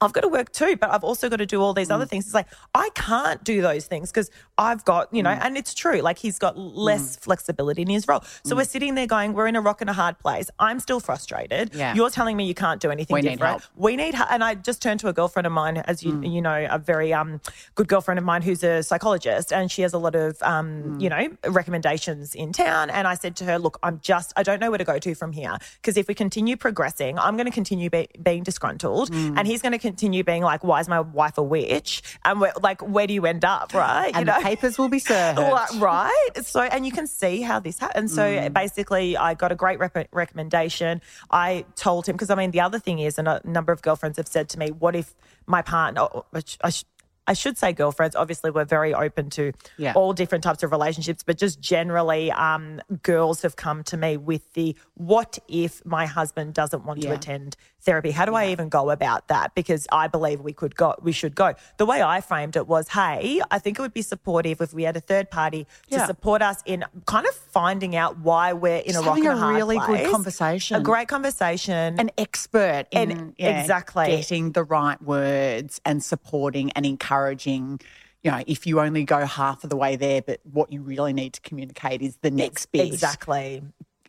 I've 0.03 0.13
got 0.15 0.23
to 0.23 0.29
work 0.29 0.51
too, 0.53 0.77
but 0.77 0.91
I've 0.91 1.05
also 1.05 1.29
got 1.29 1.37
to 1.37 1.47
do 1.47 1.61
all 1.61 1.75
these 1.75 1.89
Mm. 1.89 1.95
other 1.97 2.07
things. 2.07 2.25
It's 2.25 2.35
like 2.35 2.47
I 2.75 2.89
can't 2.95 3.43
do 3.45 3.61
those 3.61 3.87
things 3.87 4.11
because 4.11 4.31
I've 4.57 4.83
got, 4.87 5.13
you 5.13 5.23
know, 5.23 5.31
Mm. 5.31 5.45
and 5.45 5.57
it's 5.59 5.75
true. 5.75 6.01
Like 6.01 6.19
he's 6.19 6.39
got 6.39 6.57
less 6.57 7.17
flexibility 7.17 7.83
in 7.83 7.89
his 7.89 8.09
role. 8.09 8.21
Mm. 8.21 8.41
So 8.49 8.57
we're 8.57 8.65
sitting 8.65 8.95
there 8.95 9.07
going, 9.07 9.35
we're 9.35 9.47
in 9.47 9.57
a 9.57 9.61
rock 9.61 9.83
and 9.83 9.91
a 9.91 9.93
hard 9.93 10.19
place. 10.19 10.49
I'm 10.59 10.81
still 10.81 11.01
frustrated. 11.01 11.75
Yeah. 11.75 11.95
You're 11.95 12.09
telling 12.09 12.37
me 12.37 12.45
you 12.47 12.55
can't 12.55 12.81
do 12.81 12.91
anything 12.91 13.15
We 13.15 13.21
need 13.21 13.41
help. 13.41 13.63
We 13.77 13.95
need, 13.97 14.15
h- 14.15 14.23
and 14.31 14.43
I 14.43 14.55
just 14.55 14.81
turned 14.81 15.01
to 15.01 15.09
a 15.09 15.13
girlfriend 15.13 15.47
of 15.47 15.53
mine, 15.53 15.77
as 15.79 16.03
you 16.03 16.13
Mm. 16.15 16.33
you 16.33 16.41
know, 16.41 16.67
a 16.71 16.79
very 16.79 17.13
um 17.13 17.41
good 17.75 17.89
girlfriend 17.89 18.19
of 18.19 18.25
mine 18.25 18.41
who's 18.43 18.63
a 18.65 18.83
psychologist, 18.83 19.53
and 19.53 19.71
she 19.71 19.83
has 19.83 19.93
a 19.93 19.99
lot 19.99 20.15
of 20.15 20.43
um 20.43 20.97
Mm. 20.97 21.01
you 21.03 21.09
know 21.11 21.29
recommendations 21.61 22.35
in 22.35 22.53
town. 22.53 22.89
And 22.91 23.07
I 23.07 23.15
said 23.15 23.37
to 23.37 23.45
her, 23.45 23.59
look, 23.59 23.79
I'm 23.83 24.01
just, 24.03 24.33
I 24.37 24.43
don't 24.43 24.61
know 24.61 24.71
where 24.71 24.79
to 24.79 24.85
go 24.85 24.99
to 24.99 25.15
from 25.15 25.33
here 25.33 25.57
because 25.77 25.97
if 25.99 26.09
we 26.09 26.15
continue 26.15 26.57
progressing, 26.57 27.19
I'm 27.19 27.37
going 27.37 27.47
to 27.47 27.53
continue 27.53 27.91
be, 27.91 28.09
being 28.23 28.43
disgruntled, 28.43 29.11
Mm. 29.11 29.35
and 29.39 29.47
he's 29.47 29.61
going 29.63 29.73
to 29.73 29.79
continue 29.91 30.23
being 30.33 30.43
like, 30.53 30.63
why 30.69 30.79
is 30.81 30.89
my 30.97 31.01
wife 31.01 31.37
a 31.39 31.43
witch? 31.43 32.03
And 32.25 32.41
like, 32.69 32.81
where 32.95 33.07
do 33.07 33.15
you 33.19 33.25
end 33.27 33.45
up, 33.45 33.69
right? 33.75 34.13
And 34.15 34.27
you 34.27 34.33
the 34.35 34.41
papers 34.51 34.79
will 34.79 34.89
be 34.89 34.99
served. 35.13 35.39
Right. 35.81 36.33
So, 36.43 36.61
and 36.75 36.87
you 36.87 36.93
can 36.93 37.07
see 37.07 37.43
how 37.43 37.59
this 37.61 37.79
happened. 37.79 38.11
So, 38.11 38.23
Mm. 38.31 38.53
basically, 38.53 39.17
I 39.17 39.35
got 39.35 39.51
a 39.51 39.55
great 39.65 39.79
rep- 39.79 40.09
recommendation. 40.13 41.01
I 41.31 41.65
told 41.77 42.07
him 42.07 42.15
because 42.17 42.31
I 42.31 42.35
mean, 42.37 42.51
the 42.53 42.61
other 42.61 42.79
thing 42.79 42.99
is, 42.99 43.19
and 43.19 43.27
a 43.29 43.41
number 43.45 43.73
of 43.73 43.83
girlfriends 43.83 44.17
have 44.19 44.29
said 44.29 44.49
to 44.51 44.59
me, 44.59 44.71
"What 44.71 44.95
if 44.95 45.15
my 45.47 45.63
partner?" 45.63 46.03
Which 46.31 46.59
I, 46.63 46.71
sh- 46.71 46.85
I 47.31 47.33
should 47.33 47.57
say, 47.57 47.73
girlfriends. 47.73 48.17
Obviously, 48.17 48.51
we're 48.51 48.65
very 48.65 48.93
open 48.93 49.31
to 49.31 49.53
Yeah. 49.77 49.93
all 49.95 50.13
different 50.13 50.43
types 50.43 50.65
of 50.65 50.73
relationships, 50.73 51.23
but 51.25 51.39
just 51.39 51.61
generally, 51.61 52.33
um, 52.33 52.81
girls 53.05 53.43
have 53.43 53.55
come 53.55 53.85
to 53.85 53.97
me 53.97 54.17
with 54.17 54.53
the, 54.55 54.75
"What 54.95 55.39
if 55.47 55.81
my 55.87 56.07
husband 56.07 56.55
doesn't 56.55 56.85
want 56.85 57.03
to 57.03 57.13
attend 57.13 57.55
therapy? 57.83 58.11
How 58.11 58.25
do 58.25 58.35
I 58.35 58.47
even 58.49 58.69
go 58.69 58.91
about 58.91 59.29
that?" 59.29 59.55
Because 59.55 59.87
I 59.93 60.09
believe 60.09 60.41
we 60.41 60.53
could 60.53 60.75
go, 60.75 60.97
we 61.01 61.13
should 61.13 61.37
go. 61.37 61.55
The 61.77 61.87
way 61.87 62.03
I 62.03 62.21
framed 62.21 62.57
it 62.57 62.67
was, 62.67 62.89
"Hey, 62.89 63.41
I 63.49 63.61
think 63.61 63.79
it 63.79 63.83
would 63.83 63.95
be 63.95 64.03
supportive 64.03 64.61
if 64.61 64.75
we 64.75 64.83
had 64.83 64.97
a 64.97 65.01
third 65.01 65.31
party 65.31 65.69
to 65.91 65.99
Yeah. 65.99 66.07
support 66.07 66.43
us 66.43 66.65
in 66.67 66.85
kind 67.07 67.27
of 67.29 67.35
finding 67.35 67.95
out 67.95 68.19
why 68.19 68.53
we're 68.55 68.79
in 68.79 68.95
Just 68.95 69.05
a 69.05 69.09
rock 69.09 69.19
and 69.19 69.27
a 69.29 69.33
a 69.35 69.37
hard 69.37 69.55
really 69.55 69.79
good 69.79 70.11
conversation. 70.11 70.77
a 70.77 70.81
great 70.81 71.07
conversation, 71.07 72.01
an 72.01 72.11
expert 72.19 72.87
in 72.91 73.13
And- 73.13 73.35
yeah, 73.39 73.61
exactly. 73.61 74.07
getting 74.09 74.51
the 74.51 74.65
right 74.65 75.01
words 75.01 75.81
and 75.85 76.03
supporting 76.03 76.73
and 76.73 76.85
encouraging. 76.85 77.20
Encouraging 77.21 77.81
you 78.23 78.31
know, 78.31 78.43
if 78.47 78.67
you 78.67 78.81
only 78.81 79.05
go 79.05 79.25
half 79.25 79.65
of 79.65 79.71
the 79.71 79.77
way 79.79 79.97
there, 79.97 80.21
but 80.21 80.41
what 80.53 80.71
you 80.71 80.83
really 80.83 81.15
need 81.15 81.33
to 81.33 81.41
communicate 81.41 82.03
is 82.03 82.17
the 82.21 82.31
next 82.31 82.67
bit. 82.67 82.87
exactly. 82.87 83.63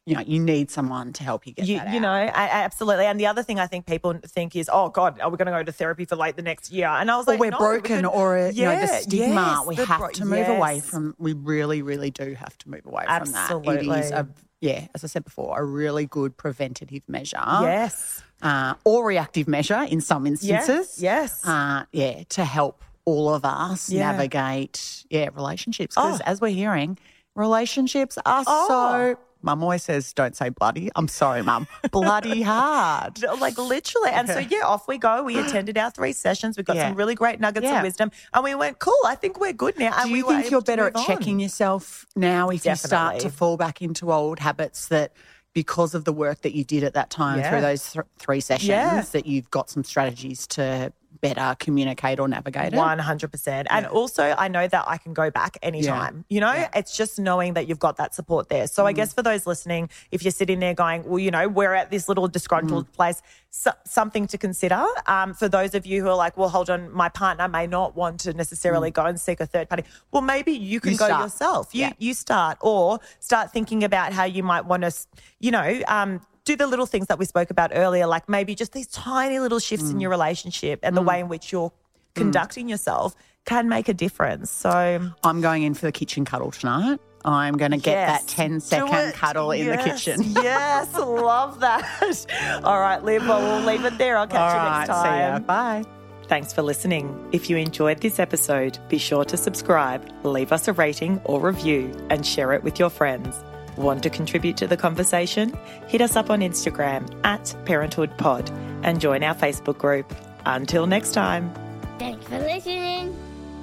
You 0.05 0.15
know, 0.15 0.21
you 0.27 0.37
need 0.41 0.69
someone 0.69 1.13
to 1.13 1.23
help 1.23 1.47
you 1.47 1.53
get 1.53 1.65
You, 1.65 1.77
that 1.77 1.93
you 1.93 2.01
know, 2.01 2.11
I, 2.11 2.25
I- 2.25 2.63
absolutely. 2.65 3.05
And 3.05 3.17
the 3.17 3.27
other 3.27 3.41
thing 3.41 3.57
I 3.57 3.67
think 3.67 3.85
people 3.85 4.19
think 4.25 4.53
is, 4.57 4.69
oh 4.73 4.89
God, 4.89 5.21
are 5.21 5.29
we 5.29 5.37
going 5.37 5.45
to 5.45 5.51
go 5.53 5.63
to 5.63 5.71
therapy 5.71 6.03
for 6.03 6.17
like 6.17 6.35
the 6.35 6.41
next 6.41 6.73
year? 6.73 6.87
And 6.89 7.09
I 7.09 7.15
was 7.15 7.25
or 7.25 7.31
like, 7.31 7.39
we're 7.39 7.51
no, 7.51 7.57
we 7.59 7.63
broken, 7.65 8.01
could- 8.01 8.05
or 8.07 8.37
uh, 8.37 8.49
you 8.49 8.65
know, 8.65 8.77
the 8.81 8.87
stigma. 8.87 9.27
yes, 9.33 9.65
we 9.67 9.75
the 9.77 9.85
have 9.85 9.99
bro- 9.99 10.09
to 10.09 10.25
move 10.25 10.49
away 10.49 10.81
from. 10.81 11.15
We 11.17 11.31
really, 11.31 11.81
really 11.81 12.11
do 12.11 12.33
have 12.33 12.57
to 12.57 12.69
move 12.69 12.85
away 12.85 13.05
from 13.05 13.31
that. 13.31 13.51
It 13.65 13.87
is 13.87 14.11
a 14.11 14.27
yeah, 14.59 14.87
as 14.93 15.05
I 15.05 15.07
said 15.07 15.23
before, 15.23 15.57
a 15.57 15.63
really 15.63 16.05
good 16.05 16.35
preventative 16.35 17.03
measure. 17.07 17.39
Yes. 17.61 18.21
uh, 18.41 18.73
or 18.83 19.05
reactive 19.05 19.47
measure 19.47 19.83
in 19.83 20.01
some 20.01 20.27
instances. 20.27 21.01
yes. 21.01 21.45
Uh, 21.47 21.85
yeah, 21.93 22.23
to 22.29 22.43
help 22.43 22.83
all 23.05 23.33
of 23.33 23.43
us 23.45 23.89
Yeah. 23.89 24.11
navigate 24.11 25.05
yeah 25.09 25.29
relationships 25.33 25.95
because 25.95 26.19
Oh. 26.21 26.23
as 26.25 26.39
we're 26.41 26.49
hearing, 26.49 26.97
relationships 27.35 28.17
are 28.25 28.43
Oh. 28.47 28.67
so. 28.67 29.15
Mum 29.43 29.63
always 29.63 29.81
says, 29.81 30.13
"Don't 30.13 30.35
say 30.37 30.49
bloody." 30.49 30.91
I'm 30.95 31.07
sorry, 31.07 31.41
Mum. 31.41 31.67
bloody 31.91 32.41
hard. 32.53 33.19
Like 33.39 33.57
literally. 33.57 34.11
And 34.11 34.27
so, 34.29 34.37
yeah, 34.37 34.59
off 34.65 34.87
we 34.87 34.99
go. 34.99 35.23
We 35.23 35.39
attended 35.39 35.79
our 35.79 35.89
three 35.89 36.13
sessions. 36.13 36.57
We 36.57 36.63
got 36.63 36.75
Yeah. 36.75 36.89
some 36.89 36.95
really 36.95 37.15
great 37.15 37.39
nuggets 37.39 37.63
Yeah. 37.65 37.77
of 37.77 37.83
wisdom. 37.83 38.11
And 38.35 38.43
we 38.43 38.53
went, 38.53 38.77
cool, 38.77 38.93
I 39.03 39.15
think 39.15 39.39
we're 39.39 39.51
good 39.53 39.79
now. 39.79 39.93
And 39.97 40.09
Do 40.09 40.13
we 40.13 40.19
you 40.19 40.27
were 40.27 40.35
think 40.37 40.51
you're 40.51 40.61
better 40.61 40.85
at 40.85 40.95
on. 40.95 41.03
checking 41.05 41.39
yourself 41.39 42.05
now 42.15 42.49
if 42.49 42.63
you 42.67 42.75
start 42.75 43.19
to 43.21 43.31
fall 43.31 43.57
back 43.57 43.81
into 43.81 44.11
old 44.11 44.37
habits 44.37 44.87
that 44.89 45.13
because 45.55 45.95
of 45.95 46.05
the 46.05 46.13
work 46.13 46.41
that 46.43 46.53
you 46.53 46.63
did 46.63 46.83
at 46.83 46.93
that 46.93 47.09
time 47.09 47.39
Yeah. 47.39 47.49
through 47.49 47.61
those 47.61 47.93
th- 47.93 48.05
three 48.19 48.41
sessions 48.41 49.09
that 49.09 49.25
you've 49.25 49.49
got 49.49 49.71
some 49.71 49.83
strategies 49.83 50.45
to 50.47 50.93
better 51.19 51.55
communicate 51.59 52.19
or 52.19 52.27
navigate 52.27 52.73
it? 52.73 52.77
One 52.77 52.99
hundred 52.99 53.31
percent, 53.31 53.67
and 53.69 53.85
also 53.87 54.33
I 54.37 54.47
know 54.47 54.67
that 54.67 54.85
I 54.87 54.97
can 54.97 55.13
go 55.13 55.29
back 55.29 55.57
anytime. 55.61 56.25
You 56.29 56.39
know, 56.39 56.65
it's 56.73 56.95
just 56.95 57.19
knowing 57.19 57.53
that 57.55 57.67
you've 57.67 57.79
got 57.79 57.97
that 57.97 58.15
support 58.15 58.49
there. 58.49 58.67
So 58.67 58.83
Mm. 58.83 58.87
I 58.87 58.93
guess 58.93 59.13
for 59.13 59.21
those 59.21 59.45
listening, 59.45 59.89
if 60.11 60.23
you're 60.23 60.31
sitting 60.31 60.59
there 60.59 60.73
going, 60.73 61.03
"Well, 61.03 61.19
you 61.19 61.31
know, 61.31 61.47
we're 61.47 61.73
at 61.73 61.91
this 61.91 62.07
little 62.07 62.27
disgruntled 62.27 62.87
Mm. 62.87 62.93
place," 62.93 63.21
so, 63.49 63.71
something 63.85 64.25
to 64.27 64.37
consider. 64.37 64.83
Um, 65.07 65.33
for 65.33 65.49
those 65.49 65.75
of 65.75 65.85
you 65.85 66.01
who 66.01 66.07
are 66.09 66.15
like, 66.15 66.37
"Well, 66.37 66.49
hold 66.49 66.69
on, 66.69 66.91
my 66.91 67.09
partner 67.09 67.47
may 67.47 67.67
not 67.67 67.95
want 67.95 68.19
to 68.21 68.33
necessarily 68.33 68.89
go 68.91 69.05
and 69.05 69.19
seek 69.19 69.39
a 69.41 69.45
third 69.45 69.67
party." 69.69 69.83
Well, 70.11 70.21
maybe 70.21 70.53
you 70.53 70.79
can 70.79 70.91
Mm. 70.91 70.93
You 70.93 70.97
go 70.99 71.05
start. 71.07 71.21
yourself. 71.23 71.75
You 71.75 71.81
Yeah. 71.81 71.93
you 71.99 72.13
start, 72.13 72.57
or 72.61 72.99
start 73.19 73.51
thinking 73.51 73.83
about 73.83 74.13
how 74.13 74.23
you 74.23 74.43
might 74.43 74.65
want 74.65 74.83
to, 74.83 74.91
you 75.39 75.51
know. 75.51 75.81
Um, 75.87 76.21
do 76.45 76.55
the 76.55 76.67
little 76.67 76.85
things 76.85 77.07
that 77.07 77.19
we 77.19 77.25
spoke 77.25 77.49
about 77.51 77.71
earlier, 77.73 78.07
like 78.07 78.27
maybe 78.27 78.55
just 78.55 78.73
these 78.73 78.87
tiny 78.87 79.39
little 79.39 79.59
shifts 79.59 79.85
Mm. 79.87 79.91
in 79.91 79.99
your 79.99 80.09
relationship 80.09 80.79
and 80.83 80.95
the 80.97 81.01
way 81.01 81.19
in 81.19 81.27
which 81.27 81.51
you're 81.51 81.71
conducting 82.15 82.67
yourself 82.67 83.15
can 83.45 83.69
make 83.69 83.87
a 83.89 83.93
difference. 83.93 84.51
So 84.51 85.09
I'm 85.23 85.41
going 85.41 85.63
in 85.63 85.73
for 85.73 85.85
the 85.85 85.91
kitchen 85.91 86.25
cuddle 86.25 86.51
tonight. 86.51 86.99
I'm 87.23 87.55
going 87.57 87.71
to 87.71 87.77
get 87.77 87.91
yes, 87.93 88.21
that 88.23 88.27
10 88.29 88.53
do 88.53 88.59
second 88.59 89.13
cuddle 89.13 89.51
in 89.51 89.67
the 89.67 89.77
kitchen. 89.77 90.21
yes, 90.41 90.91
love 90.97 91.59
that. 91.59 92.61
All 92.63 92.79
right, 92.79 93.03
Liv, 93.03 93.21
well, 93.27 93.39
we'll 93.41 93.65
leave 93.65 93.85
it 93.85 93.97
there. 93.99 94.17
I'll 94.17 94.25
catch 94.27 94.39
All 94.39 94.49
you 94.49 94.55
right, 94.55 94.77
next 94.79 94.89
time. 94.89 95.37
see 95.37 95.41
ya. 95.43 95.47
Bye. 95.47 95.83
Thanks 96.27 96.51
for 96.53 96.61
listening. 96.63 97.29
If 97.31 97.49
you 97.49 97.57
enjoyed 97.57 97.99
this 98.01 98.17
episode, 98.17 98.79
be 98.89 98.97
sure 98.97 99.23
to 99.25 99.37
subscribe, 99.37 100.09
leave 100.23 100.51
us 100.51 100.67
a 100.67 100.73
rating 100.73 101.21
or 101.25 101.39
review, 101.39 101.93
and 102.09 102.25
share 102.25 102.53
it 102.53 102.63
with 102.63 102.79
your 102.79 102.89
friends. 102.89 103.35
Want 103.77 104.03
to 104.03 104.09
contribute 104.09 104.57
to 104.57 104.67
the 104.67 104.77
conversation? 104.77 105.57
Hit 105.87 106.01
us 106.01 106.15
up 106.15 106.29
on 106.29 106.41
Instagram 106.41 107.09
at 107.23 107.55
ParenthoodPod 107.65 108.49
and 108.83 108.99
join 108.99 109.23
our 109.23 109.35
Facebook 109.35 109.77
group. 109.77 110.13
Until 110.45 110.87
next 110.87 111.11
time. 111.11 111.53
Thanks 111.99 112.25
for 112.25 112.39
listening. 112.39 113.15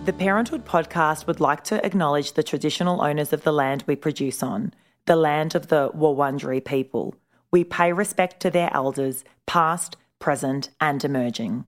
The 0.05 0.13
Parenthood 0.13 0.65
podcast 0.65 1.27
would 1.27 1.41
like 1.41 1.65
to 1.65 1.85
acknowledge 1.85 2.33
the 2.33 2.43
traditional 2.43 3.03
owners 3.03 3.33
of 3.33 3.43
the 3.43 3.53
land 3.53 3.85
we 3.87 3.97
produce 3.97 4.43
on, 4.43 4.73
the 5.05 5.17
land 5.17 5.55
of 5.55 5.67
the 5.67 5.91
Wurundjeri 5.91 6.65
people. 6.65 7.15
We 7.51 7.65
pay 7.65 7.93
respect 7.93 8.41
to 8.41 8.51
their 8.51 8.71
elders, 8.73 9.25
past, 9.47 9.97
present, 10.19 10.71
and 10.81 11.05
emerging. 11.05 11.65